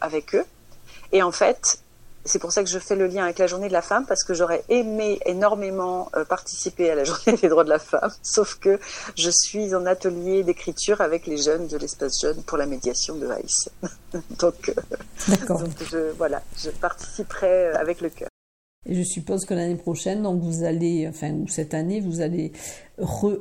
avec 0.00 0.34
eux. 0.34 0.44
Et 1.12 1.22
en 1.22 1.32
fait, 1.32 1.80
c'est 2.24 2.38
pour 2.38 2.52
ça 2.52 2.62
que 2.62 2.68
je 2.68 2.78
fais 2.78 2.96
le 2.96 3.06
lien 3.06 3.24
avec 3.24 3.38
la 3.38 3.46
journée 3.46 3.68
de 3.68 3.72
la 3.72 3.82
femme, 3.82 4.04
parce 4.06 4.24
que 4.24 4.34
j'aurais 4.34 4.64
aimé 4.68 5.18
énormément 5.26 6.10
euh, 6.14 6.24
participer 6.24 6.90
à 6.90 6.94
la 6.94 7.04
journée 7.10 7.36
des 7.40 7.48
droits 7.48 7.64
de 7.64 7.70
la 7.70 7.78
femme, 7.78 8.12
sauf 8.22 8.56
que 8.56 8.78
je 9.16 9.30
suis 9.30 9.74
en 9.74 9.86
atelier 9.86 10.42
d'écriture 10.42 11.00
avec 11.00 11.26
les 11.26 11.38
jeunes 11.38 11.66
de 11.66 11.76
l'espace 11.76 12.20
jeune 12.20 12.42
pour 12.42 12.58
la 12.58 12.66
médiation 12.66 13.16
de 13.16 13.28
ICE. 13.44 13.70
donc, 14.38 14.68
euh, 14.70 15.46
donc 15.46 15.70
je, 15.90 16.10
voilà, 16.12 16.42
je 16.56 16.70
participerai 16.70 17.66
euh, 17.66 17.78
avec 17.78 18.00
le 18.00 18.10
cœur. 18.10 18.28
Et 18.88 18.94
je 18.94 19.02
suppose 19.02 19.44
que 19.44 19.54
l'année 19.54 19.76
prochaine, 19.76 20.22
donc 20.22 20.40
vous 20.40 20.64
allez, 20.64 21.06
enfin, 21.08 21.32
cette 21.46 21.74
année, 21.74 22.00
vous 22.00 22.20
allez 22.20 22.52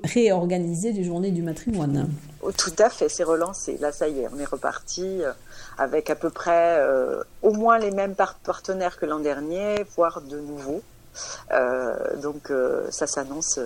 réorganiser 0.04 0.92
les 0.92 1.04
journées 1.04 1.32
du 1.32 1.42
matrimoine. 1.42 2.10
Oh, 2.42 2.52
tout 2.52 2.76
à 2.78 2.90
fait, 2.90 3.10
c'est 3.10 3.24
relancé. 3.24 3.78
Là, 3.80 3.92
ça 3.92 4.08
y 4.08 4.20
est, 4.20 4.28
on 4.32 4.38
est 4.38 4.46
reparti 4.46 5.22
avec 5.78 6.10
à 6.10 6.16
peu 6.16 6.30
près 6.30 6.80
euh, 6.80 7.24
au 7.42 7.52
moins 7.52 7.78
les 7.78 7.92
mêmes 7.92 8.16
partenaires 8.16 8.98
que 8.98 9.06
l'an 9.06 9.20
dernier, 9.20 9.84
voire 9.96 10.22
de 10.22 10.40
nouveaux. 10.40 10.82
Euh, 11.52 12.16
donc 12.22 12.52
euh, 12.52 12.90
ça 12.92 13.08
s'annonce, 13.08 13.60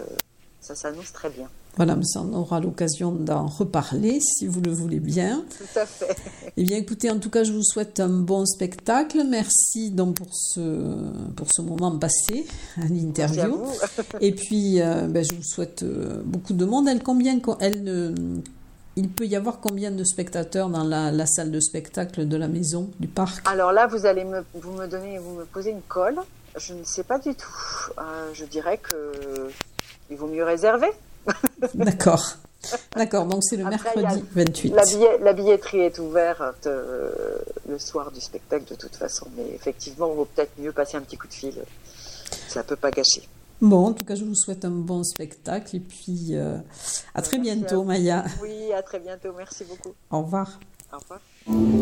ça 0.59 0.75
s'annonce 0.75 1.11
très 1.13 1.29
bien. 1.29 1.49
Voilà, 1.77 1.95
mais 1.95 2.05
on 2.17 2.34
aura 2.34 2.60
l'occasion 2.60 3.12
d'en 3.12 3.47
reparler 3.47 4.19
si 4.19 4.45
vous 4.45 4.62
le 4.62 4.71
voulez 4.71 4.99
bien. 4.99 5.45
Tout 5.57 5.79
à 5.79 5.86
fait. 5.86 6.15
Eh 6.57 6.63
bien, 6.63 6.77
écoutez, 6.77 7.10
en 7.10 7.17
tout 7.17 7.29
cas, 7.29 7.43
je 7.43 7.53
vous 7.53 7.63
souhaite 7.63 7.99
un 7.99 8.10
bon 8.10 8.45
spectacle. 8.45 9.23
Merci 9.27 9.89
donc 9.91 10.15
pour 10.15 10.34
ce, 10.34 10.60
pour 11.36 11.47
ce 11.51 11.62
moment 11.62 11.97
passé 11.97 12.45
à 12.77 12.86
l'interview. 12.86 13.63
Et 14.19 14.34
puis, 14.34 14.79
ben, 14.79 15.23
je 15.23 15.34
vous 15.34 15.43
souhaite 15.43 15.86
beaucoup 16.25 16.53
de 16.53 16.65
monde. 16.65 16.88
Elle, 16.89 17.01
combien, 17.01 17.39
elle, 17.62 18.13
il 18.95 19.10
peut 19.10 19.25
y 19.25 19.36
avoir 19.36 19.60
combien 19.60 19.91
de 19.91 20.03
spectateurs 20.03 20.69
dans 20.69 20.84
la, 20.84 21.25
salle 21.25 21.51
de 21.51 21.60
spectacle 21.60 22.27
de 22.27 22.38
la 22.38 22.47
maison, 22.47 22.89
du 22.99 23.07
parc? 23.07 23.47
Alors 23.47 23.71
là, 23.71 23.88
vous 23.88 24.05
allez 24.05 24.25
me, 24.25 24.43
vous 24.53 24.73
me 24.73 24.88
donner, 24.88 25.17
vous 25.17 25.34
me 25.36 25.45
posez 25.45 25.71
une 25.71 25.81
colle. 25.81 26.19
Je 26.57 26.73
ne 26.73 26.84
sais 26.84 27.03
pas 27.03 27.17
du 27.17 27.34
tout. 27.34 27.47
Euh, 27.97 28.29
je 28.34 28.43
dirais 28.45 28.77
que 28.77 29.49
il 30.10 30.17
vaut 30.17 30.27
mieux 30.27 30.43
réserver. 30.43 30.89
D'accord. 31.73 32.38
D'accord, 32.95 33.25
donc 33.25 33.43
c'est 33.43 33.57
le 33.57 33.65
mercredi 33.65 34.23
28. 34.34 34.75
La, 35.21 35.34
billetterie 35.34 35.79
est 35.79 35.97
ouverte 35.99 36.67
euh, 36.67 37.12
le 37.67 37.79
soir 37.79 38.12
du 38.12 38.21
spectacle 38.21 38.65
de 38.69 38.75
toute 38.75 38.95
façon, 38.95 39.27
mais 39.36 39.45
effectivement, 39.55 40.10
il 40.12 40.15
vaut 40.15 40.25
peut-être 40.25 40.51
mieux 40.60 40.71
passer 40.71 40.97
un 40.97 41.01
petit 41.01 41.17
coup 41.17 41.27
de 41.27 41.34
fil. 41.34 41.55
Ça 42.47 42.62
ne 42.62 42.65
peut 42.65 42.75
pas 42.75 42.91
gâcher. 42.91 43.27
Bon, 43.62 43.88
en 43.88 43.93
tout 43.93 44.05
cas, 44.05 44.15
je 44.15 44.23
vous 44.23 44.36
souhaite 44.36 44.65
un 44.65 44.71
bon 44.71 45.03
spectacle 45.03 45.75
et 45.75 45.79
puis 45.79 46.29
euh, 46.31 46.57
à 47.13 47.21
très 47.21 47.38
bientôt, 47.38 47.84
Maya. 47.84 48.25
Oui, 48.41 48.73
à 48.73 48.81
très 48.81 48.99
bientôt. 48.99 49.29
Merci 49.38 49.63
beaucoup. 49.65 49.93
Au 50.10 50.21
revoir. 50.21 50.60
Au 50.93 50.97
revoir. 50.97 51.77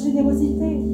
Générosité. 0.00 0.89